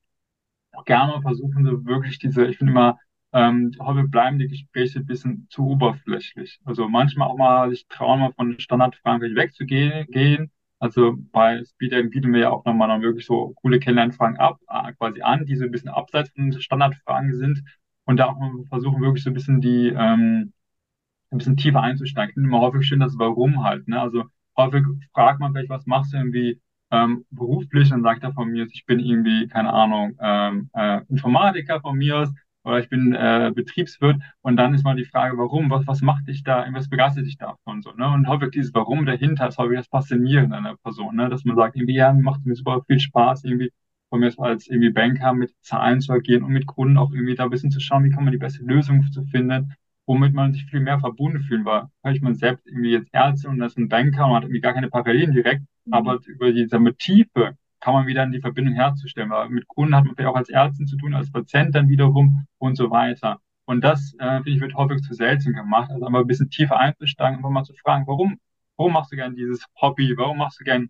auch 0.74 0.86
gerne 0.86 1.14
mal 1.14 1.22
versuchen, 1.22 1.66
so 1.66 1.86
wirklich 1.86 2.20
diese, 2.20 2.46
ich 2.46 2.58
finde 2.58 2.72
immer, 2.72 2.98
ähm, 3.34 3.72
häufig 3.80 4.10
bleiben 4.12 4.40
die 4.40 4.48
Gespräche 4.48 5.00
ein 5.00 5.06
bisschen 5.06 5.48
zu 5.50 5.68
oberflächlich. 5.68 6.60
Also 6.66 6.88
manchmal 6.90 7.30
auch 7.30 7.38
mal 7.38 7.70
sich 7.70 7.88
trauen, 7.88 8.20
mal 8.22 8.34
von 8.34 8.60
Standardfragen 8.60 9.36
wegzugehen, 9.36 10.08
gehen, 10.08 10.52
also 10.80 11.18
bei 11.32 11.64
Speed 11.66 12.10
bieten 12.10 12.34
wir 12.34 12.40
ja 12.42 12.50
auch 12.52 12.64
nochmal 12.66 12.88
noch 12.88 13.02
wirklich 13.04 13.26
so 13.26 13.54
coole 13.62 13.80
Kennenlernfragen 13.80 14.38
ab, 14.38 14.60
äh, 14.70 14.94
quasi 14.94 15.22
an, 15.22 15.46
die 15.46 15.56
so 15.58 15.66
ein 15.66 15.72
bisschen 15.72 15.90
abseits 15.90 16.32
von 16.32 16.54
Standardfragen 16.54 17.36
sind 17.36 17.64
und 18.06 18.18
da 18.18 18.28
auch 18.28 18.40
mal 18.40 18.52
versuchen 18.70 19.02
wirklich 19.02 19.24
so 19.24 19.30
ein 19.30 19.34
bisschen 19.34 19.60
die, 19.62 19.90
ähm, 19.90 20.54
ein 21.32 21.38
bisschen 21.38 21.58
tiefer 21.58 21.82
einzusteigen. 21.82 22.30
Ich 22.30 22.34
finde 22.36 22.50
immer 22.50 22.62
häufig 22.62 22.88
schön 22.88 23.00
das 23.02 23.18
Warum 23.20 23.64
halt, 23.64 23.88
ne? 23.88 24.02
Also 24.02 24.26
häufig 24.58 24.84
fragt 25.14 25.40
man 25.40 25.54
vielleicht, 25.54 25.70
was 25.70 25.86
machst 25.86 26.14
du 26.14 26.18
irgendwie 26.18 26.62
ähm, 26.92 27.26
beruflich? 27.32 27.90
Dann 27.90 28.04
sagt 28.04 28.24
er 28.24 28.34
von 28.34 28.50
mir, 28.50 28.66
ich 28.72 28.86
bin 28.86 29.00
irgendwie, 29.00 29.48
keine 29.48 29.74
Ahnung, 29.74 30.18
ähm, 30.22 30.70
äh, 30.74 31.02
Informatiker 31.10 31.82
von 31.82 31.98
mir 31.98 32.20
aus 32.20 32.30
oder 32.64 32.80
ich 32.80 32.90
bin 32.90 33.14
äh, 33.14 33.52
Betriebswirt 33.54 34.22
und 34.42 34.58
dann 34.58 34.74
ist 34.74 34.84
mal 34.84 34.96
die 34.96 35.06
Frage, 35.06 35.38
warum, 35.38 35.70
was, 35.70 35.88
was 35.88 36.02
macht 36.02 36.28
dich 36.28 36.44
da, 36.44 36.68
was 36.74 36.90
begeistert 36.90 37.26
dich 37.26 37.38
davon 37.38 37.82
so, 37.82 37.92
ne? 37.94 38.08
Und 38.10 38.28
häufig 38.28 38.52
dieses 38.52 38.74
Warum 38.74 39.06
dahinter 39.06 39.48
ist 39.48 39.58
häufig 39.58 39.78
das 39.78 39.88
Faszinierende 39.88 40.58
an 40.58 40.66
der 40.66 40.76
Person, 40.84 41.16
ne? 41.16 41.30
Dass 41.30 41.46
man 41.46 41.56
sagt, 41.56 41.76
irgendwie, 41.76 41.96
ja, 41.96 42.14
macht 42.14 42.46
mir 42.46 42.56
super 42.56 42.82
viel 42.88 43.00
Spaß, 43.00 43.46
irgendwie 43.46 43.72
von 44.10 44.20
mir 44.20 44.32
als 44.40 44.68
irgendwie 44.68 44.90
Banker 44.92 45.34
mit 45.34 45.54
Zahlen 45.62 46.02
zu 46.02 46.12
agieren 46.14 46.44
und 46.44 46.52
mit 46.52 46.66
Kunden 46.66 46.98
auch 46.98 47.12
irgendwie 47.12 47.36
da 47.36 47.44
ein 47.44 47.50
bisschen 47.50 47.72
zu 47.72 47.80
schauen, 47.80 48.04
wie 48.04 48.10
kann 48.10 48.24
man 48.24 48.32
die 48.32 48.40
beste 48.40 48.64
Lösung 48.64 49.04
zu 49.12 49.24
finden, 49.24 49.74
womit 50.06 50.34
man 50.34 50.54
sich 50.54 50.66
viel 50.66 50.80
mehr 50.80 51.00
verbunden 51.00 51.42
fühlen, 51.42 51.66
weil 51.66 51.88
ich 52.12 52.22
man 52.22 52.34
selbst 52.34 52.66
irgendwie 52.68 52.92
jetzt 52.92 53.10
Ärzte 53.14 53.48
und 53.48 53.60
das 53.60 53.74
ist 53.74 53.78
ein 53.78 53.90
Banker 53.90 54.26
und 54.26 54.36
hat 54.36 54.44
irgendwie 54.44 54.62
gar 54.62 54.74
keine 54.74 54.90
Parallelen 54.90 55.34
direkt, 55.34 55.62
mhm. 55.86 55.94
aber 55.94 56.20
über 56.26 56.52
diese 56.52 56.80
Tiefe 56.98 57.56
kann 57.80 57.94
man 57.94 58.08
wieder 58.08 58.24
in 58.24 58.32
die 58.32 58.42
Verbindung 58.42 58.76
herzustellen. 58.76 59.30
Weil 59.30 59.50
mit 59.50 59.68
Kunden 59.68 59.96
hat 59.96 60.06
man 60.06 60.16
vielleicht 60.16 60.30
auch 60.30 60.36
als 60.36 60.50
Ärztin 60.50 60.88
zu 60.88 60.98
tun, 60.98 61.14
als 61.14 61.32
Patient 61.32 61.76
dann 61.76 61.90
wiederum 61.90 62.46
und 62.58 62.76
so 62.76 62.92
weiter. 62.92 63.40
Und 63.66 63.82
das, 63.82 64.16
äh, 64.20 64.38
finde 64.38 64.52
ich, 64.52 64.62
wird 64.62 64.76
häufig 64.76 65.02
zu 65.04 65.14
selten 65.14 65.54
gemacht. 65.54 65.92
Also 65.92 66.06
einfach 66.06 66.22
ein 66.22 66.28
bisschen 66.28 66.50
tiefer 66.50 66.78
einzusteigen, 66.80 67.38
einfach 67.38 67.50
mal 67.52 67.64
zu 67.64 67.74
fragen, 67.76 68.08
warum, 68.08 68.40
warum 68.78 68.94
machst 68.94 69.12
du 69.12 69.16
gern 69.16 69.36
dieses 69.36 69.66
Hobby? 69.82 70.16
Warum 70.18 70.40
machst 70.40 70.60
du 70.60 70.64
gern, 70.64 70.90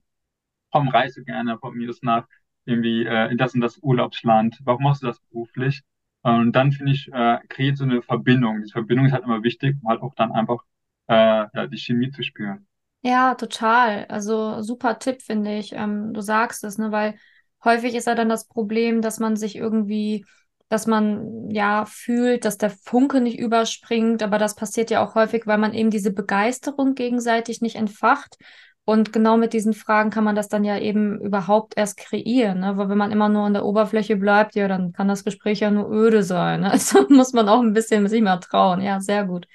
warum 0.71 0.89
reist 0.89 1.17
du 1.17 1.23
gerne 1.23 1.57
von 1.59 1.75
mir 1.77 1.87
das 1.87 2.01
nach 2.03 2.27
irgendwie 2.65 3.05
äh, 3.05 3.31
in 3.31 3.37
das 3.37 3.53
und 3.55 3.61
das 3.61 3.79
Urlaubsland? 3.79 4.59
Warum 4.63 4.83
machst 4.83 5.03
du 5.03 5.07
das 5.07 5.19
beruflich? 5.31 5.81
Und 6.21 6.53
dann 6.53 6.71
finde 6.71 6.93
ich, 6.93 7.09
äh, 7.13 7.39
kreiert 7.49 7.77
so 7.77 7.83
eine 7.85 8.01
Verbindung. 8.01 8.61
Diese 8.61 8.73
Verbindung 8.73 9.05
ist 9.07 9.13
halt 9.13 9.25
immer 9.25 9.43
wichtig, 9.43 9.77
um 9.81 9.89
halt 9.89 10.01
auch 10.01 10.15
dann 10.15 10.31
einfach 10.31 10.63
äh, 11.07 11.47
ja, 11.53 11.67
die 11.67 11.77
Chemie 11.77 12.11
zu 12.11 12.23
spüren. 12.23 12.67
Ja, 13.01 13.35
total. 13.35 14.05
Also 14.09 14.61
super 14.61 14.99
Tipp, 14.99 15.21
finde 15.21 15.57
ich. 15.57 15.71
Ähm, 15.73 16.13
du 16.13 16.21
sagst 16.21 16.63
es, 16.65 16.77
ne, 16.77 16.91
weil 16.91 17.15
häufig 17.63 17.95
ist 17.95 18.07
ja 18.07 18.15
dann 18.15 18.27
das 18.29 18.45
Problem, 18.47 19.01
dass 19.01 19.19
man 19.19 19.37
sich 19.37 19.55
irgendwie, 19.55 20.25
dass 20.67 20.85
man 20.85 21.49
ja 21.49 21.85
fühlt, 21.85 22.43
dass 22.43 22.57
der 22.57 22.69
Funke 22.69 23.21
nicht 23.21 23.39
überspringt, 23.39 24.21
aber 24.21 24.37
das 24.37 24.55
passiert 24.55 24.89
ja 24.91 25.01
auch 25.05 25.15
häufig, 25.15 25.47
weil 25.47 25.57
man 25.57 25.73
eben 25.73 25.91
diese 25.91 26.11
Begeisterung 26.11 26.93
gegenseitig 26.93 27.61
nicht 27.61 27.75
entfacht. 27.77 28.37
Und 28.83 29.13
genau 29.13 29.37
mit 29.37 29.53
diesen 29.53 29.73
Fragen 29.73 30.09
kann 30.09 30.23
man 30.23 30.35
das 30.35 30.49
dann 30.49 30.63
ja 30.63 30.77
eben 30.79 31.21
überhaupt 31.21 31.77
erst 31.77 31.95
kreieren, 31.97 32.59
ne? 32.61 32.75
Weil 32.75 32.89
wenn 32.89 32.97
man 32.97 33.11
immer 33.11 33.29
nur 33.29 33.43
an 33.43 33.53
der 33.53 33.63
Oberfläche 33.65 34.15
bleibt, 34.17 34.55
ja, 34.55 34.67
dann 34.67 34.93
kann 34.93 35.07
das 35.07 35.23
Gespräch 35.23 35.59
ja 35.59 35.69
nur 35.69 35.91
öde 35.91 36.23
sein. 36.23 36.61
Ne? 36.61 36.71
Also 36.71 37.05
muss 37.09 37.31
man 37.33 37.47
auch 37.49 37.61
ein 37.61 37.73
bisschen 37.73 38.07
sich 38.07 38.21
mal 38.21 38.37
trauen. 38.37 38.81
Ja, 38.81 38.99
sehr 38.99 39.25
gut. 39.25 39.45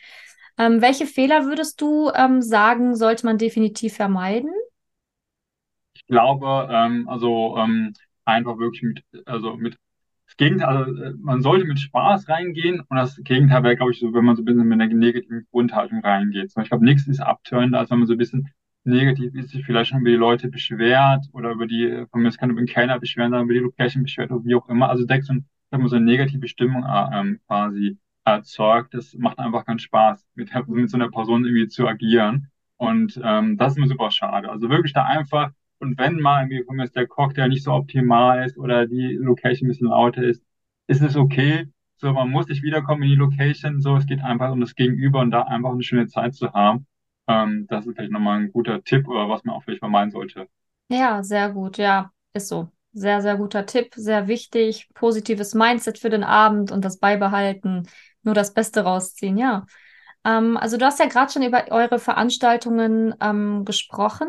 Ähm, 0.58 0.80
welche 0.80 1.06
Fehler 1.06 1.46
würdest 1.46 1.80
du 1.80 2.10
ähm, 2.14 2.42
sagen, 2.42 2.94
sollte 2.94 3.26
man 3.26 3.38
definitiv 3.38 3.94
vermeiden? 3.94 4.50
Ich 5.94 6.06
glaube, 6.06 6.68
ähm, 6.70 7.08
also 7.08 7.56
ähm, 7.58 7.92
einfach 8.24 8.58
wirklich 8.58 8.82
mit, 8.82 9.04
also 9.26 9.56
mit 9.56 9.76
das 10.26 10.36
Gegenteil, 10.36 10.68
also 10.76 11.02
äh, 11.02 11.12
man 11.18 11.42
sollte 11.42 11.66
mit 11.66 11.78
Spaß 11.80 12.28
reingehen 12.28 12.80
und 12.80 12.96
das 12.96 13.16
Gegenteil 13.22 13.62
wäre, 13.62 13.76
glaube 13.76 13.92
ich, 13.92 14.00
so, 14.00 14.12
wenn 14.14 14.24
man 14.24 14.36
so 14.36 14.42
ein 14.42 14.44
bisschen 14.44 14.66
mit 14.66 14.80
einer 14.80 14.92
negativen 14.92 15.46
Grundhaltung 15.50 16.00
reingeht. 16.00 16.52
Ich 16.58 16.68
glaube, 16.68 16.84
nichts 16.84 17.06
ist 17.06 17.20
abtörender, 17.20 17.78
als 17.78 17.90
wenn 17.90 17.98
man 17.98 18.06
so 18.08 18.14
ein 18.14 18.18
bisschen 18.18 18.48
negativ 18.84 19.34
ist, 19.34 19.50
sich 19.50 19.64
vielleicht 19.64 19.90
schon 19.90 20.00
über 20.00 20.10
die 20.10 20.16
Leute 20.16 20.48
beschwert 20.48 21.26
oder 21.32 21.52
über 21.52 21.66
die, 21.66 22.04
von 22.10 22.22
mir 22.22 22.30
kann 22.32 22.50
über 22.50 22.60
den 22.60 22.66
Kellner 22.66 22.98
beschweren, 23.00 23.30
sondern 23.30 23.46
über 23.46 23.54
die 23.54 23.60
Location 23.60 24.02
beschwert 24.02 24.30
oder 24.30 24.44
wie 24.44 24.54
auch 24.54 24.68
immer. 24.68 24.90
Also 24.90 25.06
direkt 25.06 25.26
so, 25.26 25.34
ein, 25.34 25.46
so 25.88 25.96
eine 25.96 26.04
negative 26.04 26.48
Stimmung 26.48 26.84
äh, 26.84 27.20
ähm, 27.20 27.40
quasi 27.46 27.98
erzeugt. 28.24 28.94
Das 28.94 29.14
macht 29.14 29.38
einfach 29.38 29.64
ganz 29.64 29.82
Spaß, 29.82 30.26
mit, 30.34 30.50
mit 30.68 30.90
so 30.90 30.96
einer 30.96 31.10
Person 31.10 31.44
irgendwie 31.44 31.68
zu 31.68 31.86
agieren. 31.86 32.50
Und 32.76 33.20
ähm, 33.22 33.56
das 33.56 33.72
ist 33.72 33.78
mir 33.78 33.88
super 33.88 34.10
schade. 34.10 34.50
Also 34.50 34.68
wirklich 34.68 34.92
da 34.92 35.04
einfach, 35.04 35.52
und 35.78 35.98
wenn 35.98 36.20
mal 36.20 36.42
irgendwie 36.42 36.64
von 36.64 36.76
mir 36.76 36.88
der 36.88 37.06
Cocktail 37.06 37.48
nicht 37.48 37.62
so 37.64 37.72
optimal 37.72 38.44
ist 38.46 38.58
oder 38.58 38.86
die 38.86 39.14
Location 39.14 39.66
ein 39.66 39.70
bisschen 39.70 39.88
lauter 39.88 40.22
ist, 40.22 40.42
ist 40.86 41.02
es 41.02 41.16
okay. 41.16 41.68
So, 41.96 42.12
man 42.12 42.30
muss 42.30 42.48
nicht 42.48 42.62
wiederkommen 42.62 43.02
in 43.02 43.10
die 43.10 43.14
Location. 43.16 43.80
So, 43.80 43.96
es 43.96 44.06
geht 44.06 44.20
einfach 44.20 44.50
um 44.52 44.60
das 44.60 44.74
Gegenüber 44.74 45.20
und 45.20 45.30
da 45.30 45.42
einfach 45.42 45.70
eine 45.70 45.82
schöne 45.82 46.06
Zeit 46.06 46.34
zu 46.34 46.52
haben. 46.52 46.86
Ähm, 47.28 47.66
das 47.68 47.86
ist 47.86 47.94
vielleicht 47.94 48.12
nochmal 48.12 48.40
ein 48.40 48.52
guter 48.52 48.82
Tipp 48.82 49.08
oder 49.08 49.28
was 49.28 49.44
man 49.44 49.54
auch 49.54 49.62
vielleicht 49.62 49.80
vermeiden 49.80 50.10
sollte. 50.10 50.48
Ja, 50.88 51.22
sehr 51.22 51.50
gut. 51.50 51.78
Ja, 51.78 52.12
ist 52.34 52.48
so. 52.48 52.70
Sehr, 52.92 53.22
sehr 53.22 53.36
guter 53.36 53.66
Tipp, 53.66 53.92
sehr 53.96 54.28
wichtig. 54.28 54.88
Positives 54.94 55.54
Mindset 55.54 55.98
für 55.98 56.10
den 56.10 56.22
Abend 56.22 56.70
und 56.70 56.84
das 56.84 56.98
Beibehalten 56.98 57.88
nur 58.24 58.34
das 58.34 58.54
Beste 58.54 58.82
rausziehen, 58.82 59.36
ja. 59.36 59.66
Ähm, 60.24 60.56
also 60.56 60.76
du 60.76 60.84
hast 60.84 60.98
ja 60.98 61.06
gerade 61.06 61.32
schon 61.32 61.42
über 61.42 61.66
eure 61.70 61.98
Veranstaltungen 61.98 63.14
ähm, 63.20 63.64
gesprochen. 63.64 64.28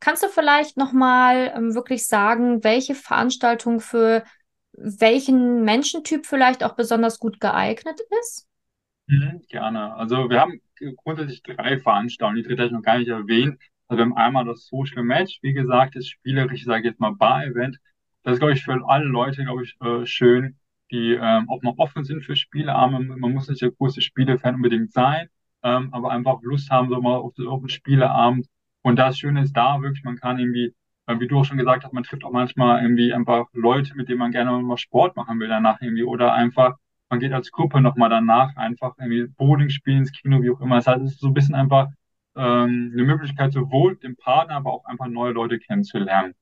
Kannst 0.00 0.22
du 0.22 0.28
vielleicht 0.28 0.76
nochmal 0.76 1.52
ähm, 1.54 1.74
wirklich 1.74 2.06
sagen, 2.06 2.64
welche 2.64 2.94
Veranstaltung 2.94 3.80
für 3.80 4.24
welchen 4.76 5.64
Menschentyp 5.64 6.26
vielleicht 6.26 6.64
auch 6.64 6.74
besonders 6.74 7.18
gut 7.18 7.40
geeignet 7.40 8.00
ist? 8.20 8.48
Mhm, 9.06 9.42
gerne. 9.48 9.94
Also 9.94 10.28
wir 10.28 10.40
haben 10.40 10.60
grundsätzlich 10.96 11.42
drei 11.42 11.78
Veranstaltungen, 11.78 12.42
die 12.42 12.48
dritte 12.48 12.62
habe 12.62 12.66
ich 12.68 12.72
noch 12.72 12.82
gar 12.82 12.98
nicht 12.98 13.08
erwähnt. 13.08 13.58
Also 13.86 13.98
wir 13.98 14.04
haben 14.04 14.16
einmal 14.16 14.44
das 14.44 14.66
Social 14.66 15.04
Match, 15.04 15.38
wie 15.42 15.52
gesagt, 15.52 15.94
das 15.94 16.08
spielerische, 16.08 16.64
sage 16.64 16.80
ich 16.80 16.86
jetzt 16.86 17.00
mal, 17.00 17.14
Bar-Event. 17.14 17.78
Das 18.22 18.34
ist, 18.34 18.38
glaube 18.38 18.54
ich, 18.54 18.64
für 18.64 18.78
alle 18.88 19.04
Leute, 19.04 19.44
glaube 19.44 19.62
ich, 19.62 19.76
äh, 19.80 20.06
schön 20.06 20.58
die 20.90 21.14
ähm, 21.20 21.48
auch 21.48 21.62
noch 21.62 21.78
offen 21.78 22.04
sind 22.04 22.24
für 22.24 22.36
Spieleabend. 22.36 23.08
Man 23.18 23.32
muss 23.32 23.48
nicht 23.48 23.62
der 23.62 23.70
große 23.70 24.00
Spielefan 24.02 24.56
unbedingt 24.56 24.92
sein, 24.92 25.28
ähm, 25.62 25.88
aber 25.92 26.10
einfach 26.10 26.40
Lust 26.42 26.70
haben, 26.70 26.88
so 26.88 27.00
mal 27.00 27.16
auf, 27.16 27.34
auf 27.38 27.60
einen 27.60 27.68
Spieleabend. 27.68 28.46
Und 28.82 28.96
das 28.96 29.18
Schöne 29.18 29.42
ist 29.42 29.52
da 29.56 29.80
wirklich, 29.80 30.04
man 30.04 30.16
kann 30.16 30.38
irgendwie, 30.38 30.74
äh, 31.06 31.18
wie 31.18 31.26
du 31.26 31.38
auch 31.38 31.44
schon 31.44 31.58
gesagt 31.58 31.84
hast, 31.84 31.92
man 31.92 32.04
trifft 32.04 32.24
auch 32.24 32.32
manchmal 32.32 32.82
irgendwie 32.82 33.12
einfach 33.12 33.46
Leute, 33.52 33.94
mit 33.96 34.08
denen 34.08 34.18
man 34.18 34.30
gerne 34.30 34.52
mal 34.62 34.76
Sport 34.76 35.16
machen 35.16 35.40
will 35.40 35.48
danach 35.48 35.80
irgendwie 35.80 36.04
oder 36.04 36.34
einfach, 36.34 36.76
man 37.08 37.20
geht 37.20 37.32
als 37.32 37.50
Gruppe 37.50 37.80
nochmal 37.80 38.10
danach 38.10 38.54
einfach 38.56 38.94
irgendwie 38.98 39.26
Bowling 39.36 39.70
spielen, 39.70 39.98
ins 39.98 40.12
Kino, 40.12 40.42
wie 40.42 40.50
auch 40.50 40.60
immer. 40.60 40.76
Das 40.76 40.86
heißt, 40.86 41.02
es 41.02 41.12
ist 41.12 41.20
so 41.20 41.28
ein 41.28 41.34
bisschen 41.34 41.54
einfach 41.54 41.88
ähm, 42.36 42.90
eine 42.92 43.04
Möglichkeit, 43.04 43.52
sowohl 43.52 43.96
dem 43.96 44.16
Partner, 44.16 44.56
aber 44.56 44.72
auch 44.72 44.84
einfach 44.84 45.06
neue 45.06 45.32
Leute 45.32 45.58
kennenzulernen. 45.58 46.34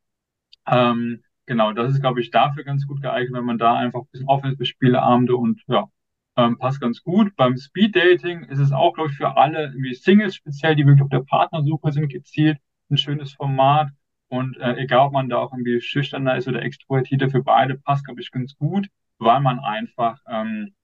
Ähm, 0.66 1.22
genau, 1.46 1.72
das 1.72 1.92
ist, 1.92 2.00
glaube 2.00 2.20
ich, 2.20 2.30
dafür 2.30 2.64
ganz 2.64 2.86
gut 2.86 3.02
geeignet, 3.02 3.34
wenn 3.34 3.44
man 3.44 3.58
da 3.58 3.76
einfach 3.76 4.00
ein 4.00 4.08
bisschen 4.12 4.28
offen 4.28 4.50
ist 4.50 4.58
für 4.58 4.64
Spieleabende 4.66 5.36
und 5.36 5.62
ja, 5.66 5.88
ähm, 6.36 6.58
passt 6.58 6.80
ganz 6.80 7.02
gut. 7.02 7.34
Beim 7.36 7.56
Speed 7.56 7.96
Dating 7.96 8.44
ist 8.44 8.58
es 8.58 8.72
auch, 8.72 8.94
glaube 8.94 9.10
ich, 9.10 9.16
für 9.16 9.36
alle, 9.36 9.74
wie 9.76 9.94
Singles 9.94 10.34
speziell, 10.36 10.76
die 10.76 10.86
wirklich 10.86 11.02
auf 11.02 11.10
der 11.10 11.20
Partnersuche 11.24 11.92
sind, 11.92 12.08
gezielt 12.08 12.58
ein 12.90 12.96
schönes 12.98 13.32
Format. 13.32 13.90
Und 14.28 14.56
äh, 14.58 14.76
egal, 14.76 15.08
ob 15.08 15.12
man 15.12 15.28
da 15.28 15.38
auch 15.38 15.52
irgendwie 15.52 15.80
schüchterner 15.80 16.36
ist 16.36 16.48
oder 16.48 16.62
extrovertierter, 16.62 17.30
für 17.30 17.42
beide 17.42 17.76
passt, 17.76 18.04
glaube 18.06 18.20
ich, 18.20 18.30
ganz 18.30 18.56
gut, 18.56 18.88
weil 19.18 19.40
man 19.40 19.60
einfach, 19.60 20.20
ähm, 20.26 20.74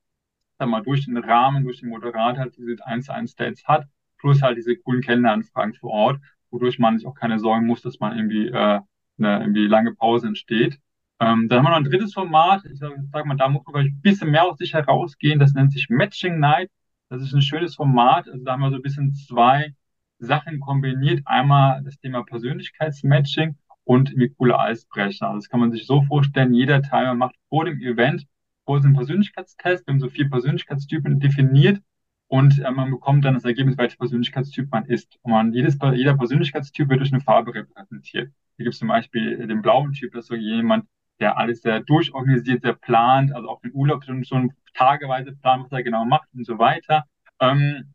sag 0.59 0.69
mal, 0.69 0.83
durch 0.83 1.07
den 1.07 1.17
Rahmen, 1.17 1.65
durch 1.65 1.81
den 1.81 1.89
Moderator 1.89 2.39
halt 2.39 2.57
diese 2.57 2.85
1 2.87 3.07
zu 3.07 3.15
1 3.15 3.35
Dates 3.37 3.65
hat, 3.67 3.87
plus 4.19 4.43
halt 4.43 4.59
diese 4.59 4.77
coolen 4.77 5.03
Kennenlernanfragen 5.03 5.75
vor 5.75 5.91
Ort, 5.91 6.21
wodurch 6.51 6.79
man 6.79 6.99
sich 6.99 7.07
auch 7.07 7.15
keine 7.15 7.39
Sorgen 7.39 7.67
muss, 7.67 7.83
dass 7.83 8.01
man 8.01 8.17
irgendwie 8.17 8.49
äh, 8.49 8.81
eine 9.19 9.41
irgendwie 9.41 9.67
lange 9.67 9.95
Pause 9.95 10.29
entsteht. 10.29 10.79
Ähm, 11.21 11.49
dann 11.49 11.59
haben 11.59 11.65
wir 11.65 11.71
noch 11.71 11.77
ein 11.79 11.85
drittes 11.85 12.15
Format. 12.15 12.65
Ich 12.67 12.79
sage 12.79 12.97
sag 13.13 13.27
mal, 13.27 13.37
da 13.37 13.49
muss 13.49 13.65
man 13.67 13.87
ein 13.87 14.01
bisschen 14.01 14.31
mehr 14.31 14.45
aus 14.45 14.59
sich 14.59 14.75
herausgehen. 14.75 15.39
Das 15.39 15.55
nennt 15.55 15.73
sich 15.73 15.89
Matching 15.89 16.39
Night. 16.39 16.71
Das 17.09 17.23
ist 17.23 17.35
ein 17.35 17.43
schönes 17.43 17.75
Format. 17.75 18.29
Also 18.29 18.45
da 18.45 18.53
haben 18.53 18.61
wir 18.61 18.71
so 18.71 18.77
ein 18.77 18.83
bisschen 18.83 19.15
zwei 19.15 19.75
Sachen 20.19 20.61
kombiniert. 20.61 21.23
Einmal 21.27 21.83
das 21.83 21.99
Thema 21.99 22.25
Persönlichkeitsmatching 22.25 23.57
und 23.85 24.13
wie 24.17 24.29
coole 24.31 24.59
Eisbrecher. 24.59 25.27
Also 25.27 25.39
das 25.39 25.49
kann 25.49 25.61
man 25.61 25.73
sich 25.73 25.87
so 25.87 26.03
vorstellen. 26.03 26.55
Jeder 26.55 26.83
Teilnehmer 26.83 27.15
macht 27.15 27.37
vor 27.49 27.65
dem 27.65 27.81
Event 27.81 28.27
vor 28.69 28.81
dem 28.81 28.93
Persönlichkeitstest. 28.93 29.87
Wir 29.87 29.95
haben 29.95 30.01
so 30.01 30.11
vier 30.11 30.29
Persönlichkeitstypen 30.29 31.21
definiert 31.21 31.81
und 32.27 32.59
äh, 32.59 32.71
man 32.71 32.91
bekommt 32.91 33.25
dann 33.25 33.33
das 33.33 33.47
Ergebnis, 33.47 33.79
welcher 33.79 33.97
Persönlichkeitstyp 33.97 34.71
man 34.71 34.85
ist. 34.85 35.19
Und 35.23 35.33
man, 35.33 35.55
jedes, 35.55 35.79
jeder 35.95 36.17
Persönlichkeitstyp 36.19 36.91
wird 36.91 37.01
durch 37.01 37.13
eine 37.13 37.23
Farbe 37.23 37.55
repräsentiert. 37.55 38.31
Hier 38.59 38.65
gibt 38.65 38.75
es 38.75 38.81
zum 38.81 38.89
Beispiel 38.89 39.47
den 39.47 39.63
blauen 39.63 39.93
Typ, 39.93 40.13
das 40.13 40.25
ist 40.25 40.29
so 40.29 40.35
jemand, 40.35 40.87
der 41.21 41.39
alles 41.39 41.63
sehr 41.63 41.81
durchorganisiert, 41.81 42.63
sehr 42.63 42.75
plant, 42.75 43.33
also 43.35 43.49
auch 43.49 43.61
den 43.61 43.73
Urlaub 43.73 44.05
schon, 44.05 44.25
schon 44.25 44.53
tageweise 44.75 45.33
plant, 45.33 45.65
was 45.65 45.73
er 45.73 45.85
genau 45.85 46.05
macht 46.05 46.29
und 46.35 46.45
so 46.45 46.59
weiter. 46.59 47.05
Ähm, 47.41 47.95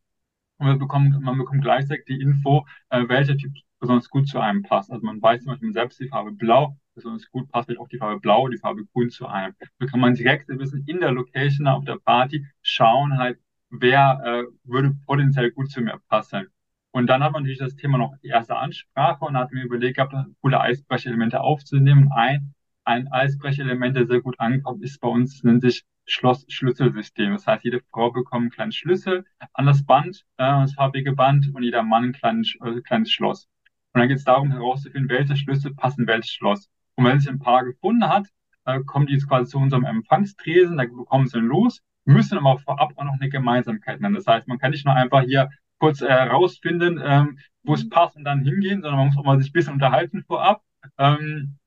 und 0.58 0.68
man 0.68 0.80
bekommt, 0.80 1.22
man 1.22 1.38
bekommt 1.38 1.62
gleichzeitig 1.64 2.06
die 2.06 2.22
Info, 2.22 2.66
äh, 2.90 3.08
welcher 3.10 3.38
Typ 3.38 3.54
besonders 3.80 4.10
gut 4.10 4.28
zu 4.30 4.40
einem 4.40 4.64
passt. 4.64 4.92
Also 4.92 5.06
man 5.06 5.22
weiß 5.22 5.44
zum 5.44 5.52
Beispiel 5.52 5.74
selbst 5.74 6.00
die 6.00 6.08
Farbe 6.08 6.32
Blau 6.32 6.78
besonders 6.96 7.30
gut 7.30 7.50
passt, 7.52 7.66
vielleicht 7.68 7.82
auch 7.82 7.90
die 7.90 7.98
Farbe 7.98 8.20
Blau, 8.22 8.48
die 8.48 8.58
Farbe 8.58 8.86
Grün 8.94 9.10
zu 9.10 9.28
einem. 9.28 9.54
So 9.80 9.88
kann 9.88 10.00
man 10.00 10.14
direkt 10.16 10.50
ein 10.50 10.58
bisschen 10.58 10.86
in 10.88 11.02
der 11.02 11.12
Location 11.12 11.68
auf 11.68 11.84
der 11.84 11.98
Party 11.98 12.46
schauen 12.62 13.18
halt, 13.18 13.40
wer 13.70 14.22
äh, 14.24 14.44
würde 14.64 14.96
potenziell 15.06 15.52
gut 15.52 15.70
zu 15.72 15.82
mir 15.82 16.00
passen. 16.08 16.48
Und 16.94 17.08
dann 17.08 17.24
hat 17.24 17.34
man 17.34 17.42
natürlich 17.42 17.58
das 17.58 17.76
Thema 17.76 17.98
noch 17.98 18.16
die 18.22 18.28
erste 18.28 18.56
Ansprache 18.56 19.26
und 19.26 19.36
hat 19.36 19.52
mir 19.52 19.64
überlegt, 19.64 19.98
gehabt, 19.98 20.14
coole 20.42 20.62
Eisbrecherelemente 20.62 21.42
aufzunehmen. 21.42 22.12
Ein, 22.16 22.54
ein 22.86 23.12
Eisbrecherelement, 23.12 23.98
der 23.98 24.06
sehr 24.06 24.22
gut 24.22 24.40
ankommt, 24.40 24.84
ist 24.84 25.02
bei 25.02 25.08
uns, 25.08 25.44
nennt 25.44 25.64
sich 25.64 25.84
Schloss-Schlüsselsystem. 26.06 27.32
Das 27.32 27.48
heißt, 27.48 27.64
jede 27.64 27.82
Frau 27.92 28.12
bekommt 28.12 28.44
einen 28.44 28.52
kleinen 28.52 28.72
Schlüssel 28.72 29.26
an 29.54 29.66
das 29.66 29.84
Band, 29.84 30.24
äh, 30.38 30.44
das 30.44 30.76
farbige 30.76 31.14
Band 31.14 31.50
und 31.56 31.64
jeder 31.64 31.82
Mann 31.82 32.06
ein 32.06 32.14
kleines, 32.14 32.54
äh, 32.64 32.82
kleines 32.82 33.12
Schloss. 33.12 33.48
Und 33.94 34.00
dann 34.00 34.08
geht 34.08 34.18
es 34.18 34.24
darum 34.24 34.52
herauszufinden, 34.52 35.10
welche 35.10 35.36
Schlüssel 35.36 35.74
passen 35.74 36.06
welches 36.06 36.30
Schloss. 36.30 36.70
Und 36.96 37.06
wenn 37.06 37.20
sich 37.20 37.30
ein 37.30 37.40
Paar 37.40 37.66
gefunden 37.66 38.08
hat, 38.08 38.28
äh, 38.66 38.82
kommen 38.82 39.08
die 39.08 39.14
jetzt 39.14 39.28
quasi 39.28 39.50
zu 39.50 39.58
unserem 39.58 39.86
Empfangstresen, 39.86 40.78
da 40.78 40.84
bekommen 40.84 41.26
sie 41.26 41.40
los, 41.40 41.82
müssen 42.06 42.38
aber 42.38 42.60
vorab 42.60 42.94
auch 42.96 43.04
noch 43.04 43.20
eine 43.20 43.30
Gemeinsamkeit 43.30 44.00
nennen. 44.00 44.14
Das 44.14 44.28
heißt, 44.28 44.48
man 44.48 44.60
kann 44.60 44.72
nicht 44.72 44.86
nur 44.86 44.96
einfach 44.96 45.22
hier 45.24 45.50
kurz 45.84 46.00
äh, 46.00 46.14
rausfinden, 46.14 46.98
ähm, 47.04 47.40
wo 47.64 47.74
es 47.74 47.84
mhm. 47.84 47.90
passt 47.90 48.16
und 48.16 48.24
dann 48.24 48.46
hingehen, 48.46 48.82
sondern 48.82 49.00
man 49.00 49.08
muss 49.08 49.18
auch 49.18 49.26
mal 49.26 49.38
sich 49.38 49.50
ein 49.50 49.54
bisschen 49.54 49.74
unterhalten 49.74 50.24
vorab. 50.24 50.62
Ähm, 50.98 51.58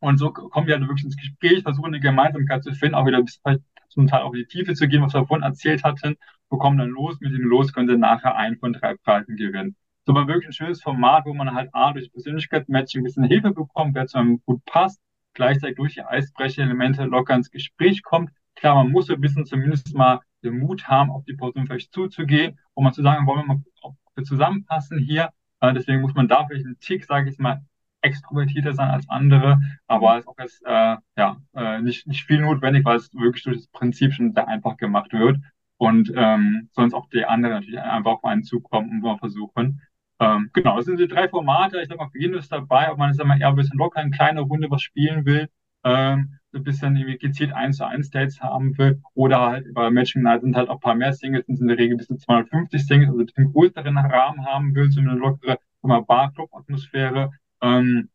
und 0.00 0.18
so 0.18 0.32
kommen 0.32 0.66
wir 0.66 0.74
halt 0.74 0.88
wirklich 0.88 1.04
ins 1.04 1.16
Gespräch, 1.16 1.62
versuchen 1.62 1.86
eine 1.86 2.00
Gemeinsamkeit 2.00 2.64
zu 2.64 2.72
finden, 2.72 2.96
auch 2.96 3.06
wieder 3.06 3.22
bis 3.22 3.40
zum 3.88 4.08
Teil 4.08 4.22
auch 4.22 4.32
in 4.32 4.40
die 4.40 4.46
Tiefe 4.46 4.74
zu 4.74 4.88
gehen, 4.88 5.02
was 5.02 5.14
wir 5.14 5.24
vorhin 5.24 5.44
erzählt 5.44 5.84
hatten, 5.84 6.16
bekommen 6.48 6.78
dann 6.78 6.88
los, 6.88 7.20
mit 7.20 7.32
dem 7.32 7.46
Los 7.46 7.72
können 7.72 7.88
sie 7.88 7.96
nachher 7.96 8.34
einen 8.34 8.58
von 8.58 8.72
drei 8.72 8.96
Preisen 8.96 9.36
gewinnen. 9.36 9.76
So 10.04 10.14
war 10.14 10.26
wirklich 10.26 10.48
ein 10.48 10.52
schönes 10.52 10.82
Format, 10.82 11.24
wo 11.26 11.32
man 11.32 11.54
halt 11.54 11.72
A, 11.72 11.92
durch 11.92 12.10
Persönlichkeitsmatching 12.10 13.02
ein 13.02 13.04
bisschen 13.04 13.22
Hilfe 13.22 13.52
bekommt, 13.52 13.94
wer 13.94 14.08
zu 14.08 14.18
einem 14.18 14.42
gut 14.46 14.64
passt, 14.64 15.00
gleichzeitig 15.34 15.76
durch 15.76 15.94
die 15.94 16.02
Eisbrecher-Elemente 16.02 17.04
locker 17.04 17.36
ins 17.36 17.52
Gespräch 17.52 18.02
kommt. 18.02 18.30
Klar, 18.56 18.74
man 18.74 18.90
muss 18.90 19.08
ein 19.10 19.20
bisschen 19.20 19.46
zumindest 19.46 19.94
mal 19.94 20.18
den 20.42 20.58
Mut 20.58 20.88
haben, 20.88 21.10
auf 21.10 21.24
die 21.24 21.34
Person 21.34 21.66
vielleicht 21.66 21.92
zuzugehen, 21.92 22.58
um 22.74 22.84
mal 22.84 22.92
zu 22.92 23.02
sagen, 23.02 23.26
wollen 23.26 23.40
wir 23.40 23.54
mal, 23.54 23.62
ob 23.82 23.96
wir 24.14 24.24
zusammenpassen 24.24 24.98
hier. 24.98 25.30
Äh, 25.60 25.74
deswegen 25.74 26.00
muss 26.00 26.14
man 26.14 26.28
da 26.28 26.46
vielleicht 26.46 26.66
einen 26.66 26.78
Tick, 26.80 27.04
sage 27.04 27.30
ich 27.30 27.38
mal, 27.38 27.62
extrovertierter 28.02 28.72
sein 28.72 28.90
als 28.90 29.08
andere, 29.08 29.60
aber 29.86 30.14
es 30.14 30.20
ist 30.20 30.28
auch 30.28 30.38
jetzt, 30.38 30.62
äh, 30.64 30.96
ja, 31.16 31.36
äh, 31.54 31.80
nicht, 31.82 32.06
nicht 32.06 32.24
viel 32.24 32.40
notwendig, 32.40 32.84
weil 32.84 32.96
es 32.96 33.12
wirklich 33.14 33.44
durch 33.44 33.58
das 33.58 33.66
Prinzip 33.68 34.14
schon 34.14 34.32
sehr 34.32 34.48
einfach 34.48 34.76
gemacht 34.76 35.12
wird 35.12 35.38
und 35.76 36.12
ähm, 36.16 36.68
sonst 36.72 36.94
auch 36.94 37.08
die 37.10 37.24
anderen 37.24 37.56
natürlich 37.56 37.80
einfach 37.80 38.12
auf 38.12 38.24
einen 38.24 38.42
zukommen 38.42 38.90
und 38.90 39.00
mal 39.00 39.18
versuchen. 39.18 39.82
Ähm, 40.20 40.50
genau, 40.52 40.76
das 40.76 40.84
sind 40.84 41.00
die 41.00 41.08
drei 41.08 41.28
Formate. 41.28 41.80
Ich 41.80 41.88
sag 41.88 41.98
mal, 41.98 42.10
für 42.10 42.20
jeden 42.20 42.34
ist 42.34 42.52
dabei, 42.52 42.90
ob 42.90 42.98
man 42.98 43.14
sag 43.14 43.26
mal, 43.26 43.40
eher 43.40 43.48
ein 43.48 43.56
bisschen 43.56 43.78
locker, 43.78 44.00
eine 44.00 44.10
kleine 44.10 44.40
Runde 44.42 44.70
was 44.70 44.82
spielen 44.82 45.24
will, 45.24 45.48
ähm, 45.84 46.38
so 46.52 46.58
ein 46.58 46.64
bisschen 46.64 46.96
irgendwie 46.96 47.18
gezielt 47.18 47.52
1 47.52 47.76
zu 47.76 47.86
1 47.86 48.10
Dates 48.10 48.40
haben 48.40 48.76
will 48.78 49.00
oder 49.14 49.40
halt 49.40 49.72
bei 49.74 49.90
Matching 49.90 50.22
Night 50.22 50.42
sind 50.42 50.56
halt 50.56 50.68
auch 50.68 50.74
ein 50.76 50.80
paar 50.80 50.94
mehr 50.94 51.12
Singles, 51.12 51.46
sind 51.46 51.60
in 51.60 51.68
der 51.68 51.78
Regel 51.78 51.96
bis 51.96 52.08
zu 52.08 52.16
250 52.16 52.86
Singles, 52.86 53.10
also 53.10 53.24
einen 53.36 53.52
größeren 53.52 53.96
Rahmen 53.96 54.46
haben 54.46 54.74
will, 54.74 54.90
so 54.90 55.00
eine 55.00 55.14
lockere 55.14 55.58
Bar-Club-Atmosphäre, 55.82 57.30
ähm, 57.62 58.10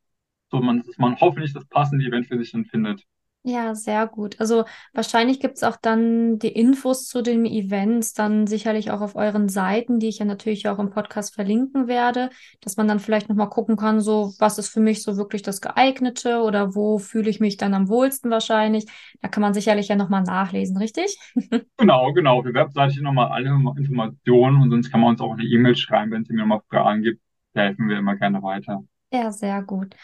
so 0.51 0.59
man, 0.61 0.83
dass 0.83 0.97
man 0.97 1.19
hoffentlich 1.19 1.53
das 1.53 1.65
passende 1.65 2.05
Event 2.05 2.27
für 2.27 2.37
sich 2.37 2.51
dann 2.51 2.65
findet. 2.65 3.03
Ja, 3.47 3.75
sehr 3.75 4.07
gut. 4.07 4.39
Also 4.39 4.65
wahrscheinlich 4.93 5.39
gibt 5.39 5.57
es 5.57 5.63
auch 5.63 5.75
dann 5.75 6.39
die 6.39 6.47
Infos 6.47 7.07
zu 7.07 7.21
den 7.21 7.45
Events 7.45 8.13
dann 8.15 8.47
sicherlich 8.47 8.89
auch 8.89 9.01
auf 9.01 9.15
euren 9.15 9.49
Seiten, 9.49 9.99
die 9.99 10.07
ich 10.07 10.17
ja 10.17 10.25
natürlich 10.25 10.67
auch 10.67 10.79
im 10.79 10.89
Podcast 10.89 11.35
verlinken 11.35 11.87
werde, 11.87 12.31
dass 12.61 12.75
man 12.75 12.87
dann 12.87 12.99
vielleicht 12.99 13.29
nochmal 13.29 13.49
gucken 13.49 13.77
kann, 13.77 14.01
so 14.01 14.33
was 14.39 14.57
ist 14.57 14.69
für 14.69 14.79
mich 14.79 15.03
so 15.03 15.15
wirklich 15.15 15.43
das 15.43 15.61
geeignete 15.61 16.41
oder 16.41 16.73
wo 16.73 16.97
fühle 16.97 17.29
ich 17.29 17.39
mich 17.39 17.55
dann 17.57 17.75
am 17.75 17.87
wohlsten 17.87 18.31
wahrscheinlich. 18.31 18.85
Da 19.21 19.27
kann 19.27 19.41
man 19.41 19.53
sicherlich 19.53 19.89
ja 19.89 19.95
nochmal 19.95 20.23
nachlesen, 20.23 20.77
richtig? 20.77 21.15
Genau, 21.77 22.13
genau. 22.13 22.37
Auf 22.39 22.45
der 22.45 22.53
Webseite 22.53 23.01
nochmal 23.03 23.27
alle 23.31 23.49
Informationen 23.49 24.61
und 24.61 24.69
sonst 24.71 24.91
kann 24.91 25.01
man 25.01 25.11
uns 25.11 25.21
auch 25.21 25.33
eine 25.33 25.43
E-Mail 25.43 25.75
schreiben, 25.75 26.11
wenn 26.11 26.21
es 26.23 26.29
mir 26.29 26.37
nochmal 26.39 26.61
Fragen 26.69 27.01
gibt. 27.01 27.21
Da 27.53 27.61
helfen 27.63 27.89
wir 27.89 27.97
immer 27.97 28.15
gerne 28.15 28.41
weiter. 28.43 28.83
Ja, 29.11 29.31
sehr 29.31 29.61
gut. 29.63 29.95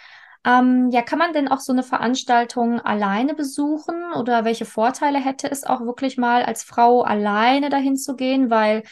Ähm, 0.44 0.90
ja, 0.92 1.04
kann 1.04 1.20
man 1.20 1.34
denn 1.34 1.48
auch 1.48 1.60
so 1.60 1.72
eine 1.72 1.84
Veranstaltung 1.84 2.80
alleine 2.80 3.36
besuchen 3.36 4.14
oder 4.18 4.44
welche 4.44 4.66
Vorteile 4.66 5.20
hätte 5.20 5.50
es 5.50 5.64
auch 5.64 5.82
wirklich 5.82 6.18
mal 6.18 6.44
als 6.44 6.64
Frau 6.64 7.04
alleine 7.04 7.70
dahin 7.70 7.96
zu 7.96 8.16
gehen? 8.16 8.50
Weil 8.50 8.84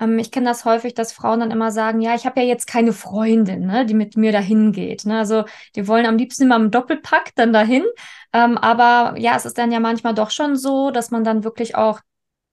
ähm, 0.00 0.18
ich 0.18 0.30
kenne 0.30 0.46
das 0.46 0.64
häufig, 0.64 0.94
dass 0.94 1.12
Frauen 1.12 1.40
dann 1.40 1.50
immer 1.50 1.70
sagen, 1.70 2.00
ja, 2.00 2.14
ich 2.14 2.26
habe 2.26 2.40
ja 2.40 2.46
jetzt 2.46 2.66
keine 2.66 2.92
Freundin, 2.92 3.66
ne, 3.66 3.86
die 3.86 3.94
mit 3.94 4.16
mir 4.16 4.32
dahin 4.32 4.72
geht. 4.72 5.04
Ne? 5.06 5.18
Also 5.18 5.44
die 5.76 5.86
wollen 5.88 6.06
am 6.06 6.16
liebsten 6.16 6.44
immer 6.44 6.56
im 6.56 6.70
Doppelpack 6.70 7.32
dann 7.36 7.52
dahin. 7.52 7.84
Ähm, 8.32 8.58
aber 8.58 9.18
ja, 9.18 9.36
es 9.36 9.46
ist 9.46 9.58
dann 9.58 9.72
ja 9.72 9.80
manchmal 9.80 10.14
doch 10.14 10.30
schon 10.30 10.56
so, 10.56 10.90
dass 10.90 11.10
man 11.10 11.24
dann 11.24 11.44
wirklich 11.44 11.76
auch 11.76 12.00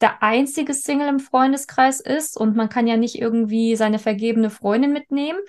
der 0.02 0.22
einzige 0.24 0.74
Single 0.74 1.08
im 1.08 1.20
Freundeskreis 1.20 2.00
ist 2.02 2.38
und 2.38 2.56
man 2.56 2.70
kann 2.70 2.86
ja 2.88 2.98
nicht 2.98 3.16
irgendwie 3.20 3.76
seine 3.76 3.98
vergebene 4.00 4.50
Freundin 4.50 4.92
mitnehmen. 4.92 5.40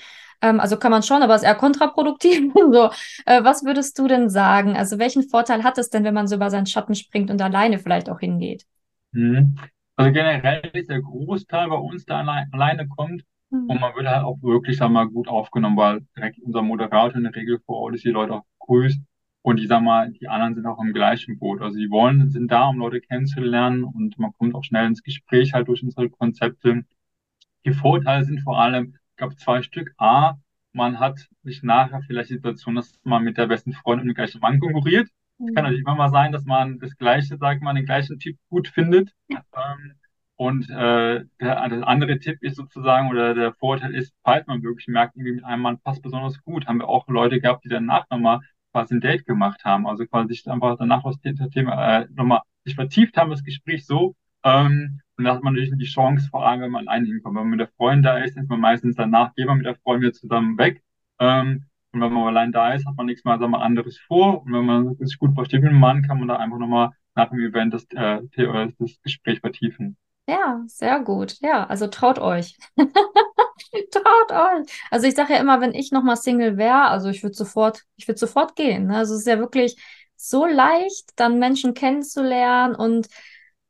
Ähm, 0.42 0.60
also 0.60 0.76
kann 0.76 0.90
man 0.90 1.02
schon, 1.02 1.22
aber 1.22 1.34
ist 1.34 1.42
eher 1.42 1.54
kontraproduktiv. 1.54 2.52
so, 2.72 2.90
äh, 3.26 3.42
was 3.42 3.64
würdest 3.64 3.98
du 3.98 4.06
denn 4.08 4.28
sagen? 4.30 4.76
Also 4.76 4.98
welchen 4.98 5.22
Vorteil 5.22 5.64
hat 5.64 5.78
es 5.78 5.90
denn, 5.90 6.04
wenn 6.04 6.14
man 6.14 6.28
so 6.28 6.36
über 6.36 6.50
seinen 6.50 6.66
Schatten 6.66 6.94
springt 6.94 7.30
und 7.30 7.40
alleine 7.40 7.78
vielleicht 7.78 8.10
auch 8.10 8.20
hingeht? 8.20 8.64
Mhm. 9.12 9.56
Also 9.96 10.12
generell 10.12 10.70
ist 10.74 10.90
der 10.90 11.00
Großteil 11.00 11.68
bei 11.68 11.76
uns, 11.76 12.04
der 12.04 12.18
allein, 12.18 12.48
alleine 12.52 12.86
kommt. 12.86 13.24
Mhm. 13.50 13.70
Und 13.70 13.80
man 13.80 13.94
wird 13.94 14.06
halt 14.06 14.24
auch 14.24 14.40
wirklich, 14.42 14.76
sag 14.76 14.90
mal, 14.90 15.08
gut 15.08 15.28
aufgenommen, 15.28 15.76
weil 15.76 16.00
direkt 16.16 16.38
unser 16.40 16.62
Moderator 16.62 17.16
in 17.16 17.24
der 17.24 17.34
Regel 17.34 17.60
vor 17.64 17.76
Ort 17.76 17.94
ist, 17.94 18.04
die 18.04 18.10
Leute 18.10 18.34
auch 18.34 18.44
grüßt. 18.60 19.00
Und 19.42 19.60
ich 19.60 19.68
sag 19.68 19.80
mal, 19.80 20.10
die 20.10 20.28
anderen 20.28 20.54
sind 20.56 20.66
auch 20.66 20.80
im 20.80 20.92
gleichen 20.92 21.38
Boot. 21.38 21.62
Also 21.62 21.78
die 21.78 21.88
wollen, 21.88 22.30
sind 22.30 22.50
da, 22.50 22.68
um 22.68 22.78
Leute 22.78 23.00
kennenzulernen 23.00 23.84
und 23.84 24.18
man 24.18 24.32
kommt 24.36 24.54
auch 24.54 24.64
schnell 24.64 24.86
ins 24.86 25.04
Gespräch 25.04 25.52
halt 25.54 25.68
durch 25.68 25.82
unsere 25.84 26.10
Konzepte. 26.10 26.82
Die 27.64 27.72
Vorteile 27.72 28.24
sind 28.24 28.40
vor 28.40 28.58
allem, 28.58 28.96
ich 29.16 29.18
glaube, 29.18 29.36
zwei 29.36 29.62
Stück. 29.62 29.94
A, 29.96 30.34
man 30.74 31.00
hat 31.00 31.26
sich 31.42 31.62
nachher 31.62 32.02
vielleicht 32.06 32.28
die 32.28 32.34
Situation, 32.34 32.74
dass 32.74 32.92
man 33.02 33.24
mit 33.24 33.38
der 33.38 33.46
besten 33.46 33.72
Freundin 33.72 34.02
und 34.02 34.08
dem 34.08 34.14
gleichen 34.14 34.42
Mann 34.42 34.60
konkurriert. 34.60 35.08
Es 35.38 35.46
kann 35.46 35.48
mhm. 35.48 35.54
natürlich 35.54 35.80
immer 35.80 35.94
mal 35.94 36.10
sein, 36.10 36.32
dass 36.32 36.44
man 36.44 36.78
das 36.80 36.98
gleiche, 36.98 37.38
sagt 37.38 37.62
man, 37.62 37.76
den 37.76 37.86
gleichen 37.86 38.18
Typ 38.18 38.36
gut 38.50 38.68
findet. 38.68 39.14
Ähm, 39.30 39.94
und 40.36 40.68
äh, 40.68 41.24
der, 41.40 41.68
der 41.68 41.88
andere 41.88 42.18
Tipp 42.18 42.42
ist 42.42 42.56
sozusagen, 42.56 43.08
oder 43.08 43.32
der 43.32 43.54
Vorteil 43.54 43.94
ist, 43.94 44.12
falls 44.22 44.46
man 44.46 44.62
wirklich 44.62 44.86
merkt, 44.88 45.16
irgendwie 45.16 45.36
mit 45.36 45.44
einem 45.44 45.62
Mann 45.62 45.80
passt 45.80 46.02
besonders 46.02 46.42
gut, 46.42 46.66
haben 46.66 46.80
wir 46.80 46.88
auch 46.88 47.08
Leute 47.08 47.40
gehabt, 47.40 47.64
die 47.64 47.70
danach 47.70 48.04
nochmal 48.10 48.40
quasi 48.72 48.96
ein 48.96 49.00
Date 49.00 49.24
gemacht 49.24 49.64
haben. 49.64 49.86
Also 49.86 50.04
quasi 50.04 50.28
sich 50.28 50.46
einfach 50.46 50.76
danach 50.76 51.04
das 51.04 51.18
Thema 51.52 52.00
äh, 52.00 52.06
nochmal 52.14 52.42
sich 52.66 52.74
vertieft 52.74 53.16
haben, 53.16 53.30
das 53.30 53.44
Gespräch 53.44 53.86
so, 53.86 54.14
ähm, 54.44 55.00
und 55.16 55.24
da 55.24 55.34
hat 55.34 55.42
man 55.42 55.54
natürlich 55.54 55.72
die 55.78 55.86
Chance, 55.86 56.28
vor 56.30 56.46
allem, 56.46 56.60
wenn 56.60 56.70
man 56.70 56.86
allein 56.86 57.06
hinkommt. 57.06 57.36
Wenn 57.36 57.44
man 57.44 57.50
mit 57.50 57.60
der 57.60 57.70
Freundin 57.76 58.02
da 58.02 58.18
ist, 58.18 58.36
ist 58.36 58.48
man 58.48 58.60
meistens 58.60 58.96
danach, 58.96 59.34
geht 59.34 59.46
man 59.46 59.58
mit 59.58 59.66
der 59.66 59.76
Freundin 59.76 60.12
zusammen 60.12 60.58
weg. 60.58 60.82
Ähm, 61.18 61.64
und 61.92 62.00
wenn 62.02 62.12
man 62.12 62.28
allein 62.28 62.52
da 62.52 62.74
ist, 62.74 62.86
hat 62.86 62.96
man 62.96 63.06
nichts 63.06 63.24
mal, 63.24 63.38
sagen 63.38 63.52
wir, 63.52 63.62
anderes 63.62 63.98
vor. 63.98 64.42
Und 64.42 64.52
wenn 64.52 64.66
man 64.66 64.96
sich 64.96 65.18
gut 65.18 65.34
versteht 65.34 65.62
mit 65.62 65.72
dem 65.72 65.80
Mann, 65.80 66.02
kann 66.02 66.18
man 66.18 66.28
da 66.28 66.36
einfach 66.36 66.58
nochmal 66.58 66.90
nach 67.14 67.30
dem 67.30 67.40
Event 67.40 67.72
das, 67.72 67.86
äh, 67.94 68.20
das 68.78 69.02
Gespräch 69.02 69.40
vertiefen. 69.40 69.96
Ja, 70.28 70.62
sehr 70.66 71.00
gut. 71.00 71.36
Ja, 71.40 71.66
also 71.66 71.86
traut 71.86 72.18
euch. 72.18 72.58
traut 72.76 74.32
euch. 74.32 74.82
Also 74.90 75.06
ich 75.06 75.14
sage 75.14 75.32
ja 75.34 75.40
immer, 75.40 75.60
wenn 75.62 75.72
ich 75.72 75.92
nochmal 75.92 76.16
Single 76.16 76.58
wäre, 76.58 76.88
also 76.88 77.08
ich 77.08 77.22
würde 77.22 77.36
sofort, 77.36 77.84
ich 77.96 78.06
würde 78.06 78.18
sofort 78.18 78.56
gehen. 78.56 78.88
Ne? 78.88 78.96
Also 78.96 79.14
es 79.14 79.20
ist 79.20 79.26
ja 79.26 79.38
wirklich 79.38 79.76
so 80.16 80.44
leicht, 80.44 81.10
dann 81.16 81.38
Menschen 81.38 81.74
kennenzulernen 81.74 82.74
und 82.74 83.08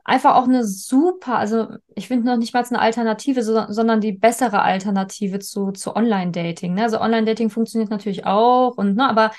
einfach 0.06 0.36
auch 0.36 0.44
eine 0.44 0.64
super, 0.64 1.36
also 1.36 1.68
ich 1.94 2.08
finde 2.08 2.26
noch 2.26 2.36
nicht 2.36 2.54
mal 2.54 2.64
eine 2.64 2.78
Alternative, 2.78 3.42
so, 3.42 3.66
sondern 3.68 4.00
die 4.00 4.12
bessere 4.12 4.62
Alternative 4.62 5.40
zu, 5.40 5.72
zu 5.72 5.96
Online-Dating. 5.96 6.74
Ne? 6.74 6.84
Also 6.84 7.00
Online-Dating 7.00 7.50
funktioniert 7.50 7.90
natürlich 7.90 8.24
auch 8.24 8.76
und 8.76 8.96
ne, 8.96 9.08
aber 9.08 9.32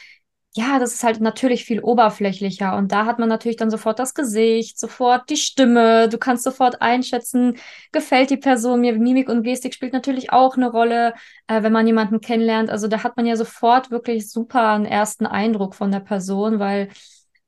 ja, 0.56 0.80
das 0.80 0.94
ist 0.96 1.04
halt 1.04 1.22
natürlich 1.22 1.66
viel 1.66 1.82
oberflächlicher 1.82 2.76
und 2.78 2.92
da 2.92 3.06
hat 3.06 3.20
man 3.20 3.30
natürlich 3.30 3.58
dann 3.58 3.70
sofort 3.70 4.00
das 4.00 4.16
Gesicht, 4.16 4.80
sofort 4.80 5.30
die 5.30 5.38
Stimme, 5.38 6.10
du 6.10 6.18
kannst 6.18 6.44
sofort 6.44 6.82
einschätzen, 6.82 7.58
gefällt 7.92 8.32
die 8.32 8.38
Person 8.38 8.82
mir, 8.82 8.94
Mimik 8.94 9.30
und 9.30 9.44
Gestik 9.44 9.74
spielt 9.76 9.94
natürlich 9.94 10.32
auch 10.34 10.58
eine 10.58 10.72
Rolle, 10.72 11.14
äh, 11.48 11.62
wenn 11.62 11.72
man 11.72 11.86
jemanden 11.86 12.22
kennenlernt. 12.22 12.72
Also 12.72 12.88
da 12.88 13.04
hat 13.04 13.18
man 13.18 13.28
ja 13.28 13.36
sofort 13.36 13.92
wirklich 13.92 14.30
super 14.32 14.70
einen 14.70 14.86
ersten 14.86 15.28
Eindruck 15.28 15.76
von 15.76 15.92
der 15.92 16.00
Person, 16.00 16.58
weil 16.60 16.90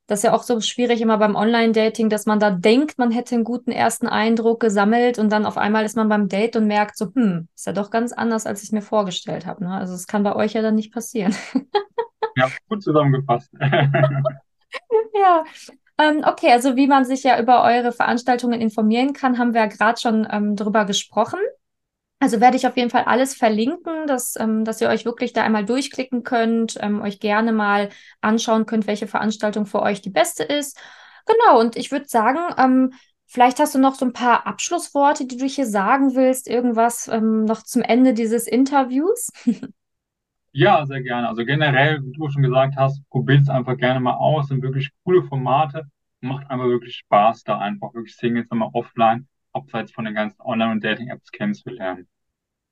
das 0.09 0.19
ist 0.19 0.23
ja 0.23 0.33
auch 0.33 0.41
so 0.41 0.59
schwierig 0.59 1.01
immer 1.01 1.19
beim 1.19 1.35
Online-Dating, 1.35 2.09
dass 2.09 2.25
man 2.25 2.39
da 2.39 2.49
denkt, 2.49 2.97
man 2.97 3.11
hätte 3.11 3.35
einen 3.35 3.43
guten 3.43 3.71
ersten 3.71 4.07
Eindruck 4.07 4.59
gesammelt 4.59 5.19
und 5.19 5.31
dann 5.31 5.45
auf 5.45 5.55
einmal 5.55 5.85
ist 5.85 5.95
man 5.95 6.09
beim 6.09 6.27
Date 6.27 6.55
und 6.55 6.65
merkt 6.65 6.97
so, 6.97 7.13
hm, 7.13 7.47
ist 7.55 7.67
ja 7.67 7.73
doch 7.73 7.91
ganz 7.91 8.11
anders, 8.11 8.47
als 8.47 8.63
ich 8.63 8.71
mir 8.71 8.81
vorgestellt 8.81 9.45
habe. 9.45 9.63
Ne? 9.63 9.71
Also 9.71 9.93
es 9.93 10.07
kann 10.07 10.23
bei 10.23 10.35
euch 10.35 10.53
ja 10.53 10.63
dann 10.63 10.73
nicht 10.73 10.91
passieren. 10.91 11.35
ja, 12.35 12.49
gut 12.67 12.83
zusammengefasst. 12.83 13.51
Ja, 15.15 15.43
ähm, 15.99 16.23
okay, 16.25 16.51
also 16.51 16.75
wie 16.75 16.87
man 16.87 17.03
sich 17.03 17.23
ja 17.23 17.41
über 17.41 17.63
eure 17.63 17.91
Veranstaltungen 17.91 18.61
informieren 18.61 19.13
kann, 19.13 19.39
haben 19.39 19.55
wir 19.55 19.61
ja 19.61 19.67
gerade 19.67 19.99
schon 19.99 20.27
ähm, 20.31 20.55
drüber 20.55 20.85
gesprochen. 20.85 21.39
Also 22.21 22.41
werde 22.41 22.57
ich 22.57 22.67
auf 22.67 22.75
jeden 22.75 22.89
Fall 22.89 23.03
alles 23.05 23.33
verlinken, 23.35 24.05
dass, 24.07 24.35
ähm, 24.37 24.65
dass 24.65 24.81
ihr 24.81 24.89
euch 24.89 25.05
wirklich 25.05 25.31
da 25.33 25.43
einmal 25.43 25.65
durchklicken 25.65 26.23
könnt, 26.23 26.77
ähm, 26.81 27.01
euch 27.01 27.19
gerne 27.19 27.53
mal 27.53 27.89
anschauen 28.21 28.65
könnt, 28.65 28.87
welche 28.87 29.07
Veranstaltung 29.07 29.65
für 29.65 29.81
euch 29.81 30.01
die 30.01 30.09
beste 30.09 30.43
ist. 30.43 30.77
Genau, 31.25 31.59
und 31.59 31.77
ich 31.77 31.91
würde 31.91 32.07
sagen, 32.09 32.39
ähm, 32.57 32.93
vielleicht 33.25 33.59
hast 33.59 33.75
du 33.75 33.79
noch 33.79 33.95
so 33.95 34.05
ein 34.05 34.13
paar 34.13 34.47
Abschlussworte, 34.47 35.27
die 35.27 35.37
du 35.37 35.45
hier 35.45 35.65
sagen 35.65 36.15
willst, 36.15 36.47
irgendwas 36.49 37.07
ähm, 37.07 37.45
noch 37.45 37.63
zum 37.63 37.83
Ende 37.83 38.13
dieses 38.13 38.47
Interviews. 38.47 39.29
Ja, 40.51 40.85
sehr 40.85 41.01
gerne. 41.03 41.27
Also 41.29 41.45
generell, 41.45 42.03
wie 42.03 42.11
du 42.11 42.29
schon 42.29 42.43
gesagt 42.43 42.75
hast, 42.77 43.01
probiert 43.09 43.41
es 43.43 43.49
einfach 43.49 43.77
gerne 43.77 43.99
mal 43.99 44.15
aus, 44.15 44.47
sind 44.47 44.63
wirklich 44.63 44.89
coole 45.03 45.23
Formate, 45.23 45.85
macht 46.21 46.49
einfach 46.49 46.65
wirklich 46.65 46.97
Spaß, 46.97 47.43
da 47.43 47.59
einfach 47.59 47.93
wirklich 47.93 48.15
Singles 48.15 48.49
nochmal 48.49 48.69
offline, 48.73 49.27
abseits 49.53 49.91
von 49.91 50.05
den 50.05 50.13
ganzen 50.13 50.41
Online- 50.41 50.71
und 50.71 50.83
Dating-Apps 50.83 51.31
kennenzulernen. 51.31 52.07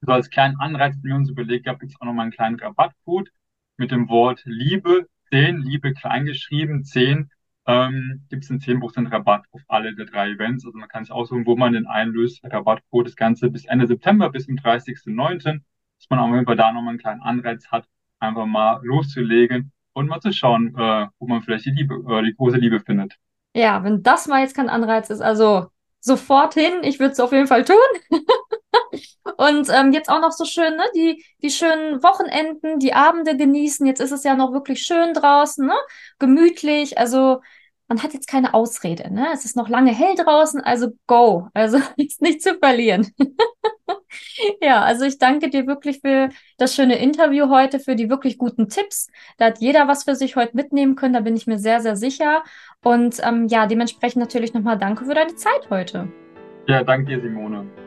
So 0.02 0.12
als 0.12 0.30
kleinen 0.30 0.60
Anreiz, 0.60 0.96
den 0.96 1.04
wir 1.10 1.16
uns 1.16 1.30
überlegt 1.30 1.68
haben, 1.68 1.80
gibt 1.80 1.92
es 1.92 2.02
auch 2.02 2.06
nochmal 2.06 2.24
einen 2.24 2.32
kleinen 2.32 2.60
Rabattcode 2.60 3.32
mit 3.78 3.92
dem 3.92 4.10
Wort 4.10 4.42
Liebe 4.46 5.08
10, 5.30 5.58
Liebe 5.58 5.94
kleingeschrieben 5.94 6.84
10, 6.84 7.30
ähm, 7.66 8.26
gibt 8.30 8.44
es 8.44 8.50
einen 8.50 8.60
10% 8.60 9.12
Rabatt 9.12 9.46
auf 9.52 9.62
alle 9.68 9.94
der 9.94 10.06
drei 10.06 10.30
Events. 10.32 10.66
Also 10.66 10.78
man 10.78 10.88
kann 10.88 11.04
sich 11.04 11.12
aussuchen, 11.12 11.46
wo 11.46 11.56
man 11.58 11.74
den 11.74 11.86
einlöst. 11.86 12.42
Rabattcode 12.44 13.08
das 13.08 13.16
Ganze 13.16 13.50
bis 13.50 13.66
Ende 13.66 13.88
September, 13.88 14.30
bis 14.30 14.46
zum 14.46 14.56
30.09 14.56 15.62
dass 16.00 16.10
man 16.10 16.20
auf 16.20 16.34
jeden 16.34 16.58
da 16.58 16.72
nochmal 16.72 16.92
einen 16.92 17.00
kleinen 17.00 17.22
Anreiz 17.22 17.68
hat, 17.72 17.86
einfach 18.20 18.46
mal 18.46 18.80
loszulegen 18.84 19.72
und 19.94 20.08
mal 20.08 20.22
zu 20.22 20.32
schauen, 20.32 20.76
äh, 20.78 21.08
wo 21.20 21.28
man 21.28 21.42
vielleicht 21.42 21.66
die 21.66 21.72
Liebe, 21.72 21.96
äh, 22.08 22.24
die 22.24 22.36
große 22.36 22.58
Liebe 22.58 22.80
findet. 22.80 23.16
Ja, 23.54 23.84
wenn 23.84 24.04
das 24.04 24.28
mal 24.28 24.42
jetzt 24.42 24.56
kein 24.56 24.70
Anreiz 24.70 25.10
ist, 25.10 25.22
also 25.22 25.68
sofort 26.08 26.56
hin, 26.56 26.84
ich 26.84 27.00
würde 27.00 27.12
es 27.12 27.20
auf 27.20 27.32
jeden 27.32 27.48
Fall 27.48 27.64
tun. 27.66 27.78
Und 29.38 29.70
ähm, 29.70 29.92
jetzt 29.92 30.10
auch 30.10 30.22
noch 30.22 30.32
so 30.32 30.46
schön, 30.46 30.76
ne? 30.76 30.84
Die, 30.96 31.24
die 31.44 31.52
schönen 31.52 32.02
Wochenenden, 32.02 32.80
die 32.80 32.94
Abende 32.94 33.38
genießen. 33.38 33.86
Jetzt 33.86 34.00
ist 34.00 34.12
es 34.12 34.24
ja 34.24 34.36
noch 34.36 34.54
wirklich 34.54 34.82
schön 34.82 35.14
draußen, 35.14 35.66
ne? 35.66 35.76
Gemütlich. 36.18 36.98
Also 36.98 37.42
man 37.88 38.02
hat 38.04 38.14
jetzt 38.14 38.28
keine 38.28 38.54
Ausrede, 38.54 39.14
ne? 39.14 39.28
Es 39.34 39.46
ist 39.46 39.56
noch 39.56 39.70
lange 39.70 39.94
hell 39.94 40.16
draußen, 40.16 40.62
also 40.62 40.90
go. 41.08 41.50
Also 41.54 41.80
ist 41.98 42.22
nicht 42.22 42.42
zu 42.42 42.56
verlieren. 42.58 43.12
Ja, 44.62 44.82
also 44.82 45.06
ich 45.06 45.18
danke 45.18 45.50
dir 45.50 45.68
wirklich 45.68 46.00
für 46.02 46.30
das 46.58 46.76
schöne 46.76 46.98
Interview 46.98 47.50
heute, 47.50 47.80
für 47.80 47.96
die 47.96 48.10
wirklich 48.10 48.38
guten 48.38 48.70
Tipps. 48.70 49.10
Da 49.38 49.46
hat 49.46 49.60
jeder 49.60 49.88
was 49.88 50.04
für 50.04 50.16
sich 50.16 50.36
heute 50.36 50.56
mitnehmen 50.56 50.96
können, 50.96 51.14
da 51.14 51.22
bin 51.22 51.36
ich 51.36 51.48
mir 51.48 51.60
sehr, 51.60 51.82
sehr 51.82 51.96
sicher. 51.96 52.44
Und 52.84 53.22
ähm, 53.24 53.48
ja, 53.48 53.68
dementsprechend 53.68 54.22
natürlich 54.22 54.54
nochmal 54.54 54.78
danke 54.78 55.06
für 55.06 55.14
deine 55.14 55.36
Zeit 55.36 55.70
heute. 55.70 56.08
Ja, 56.68 56.84
danke 56.84 57.12
dir, 57.12 57.22
Simone. 57.22 57.87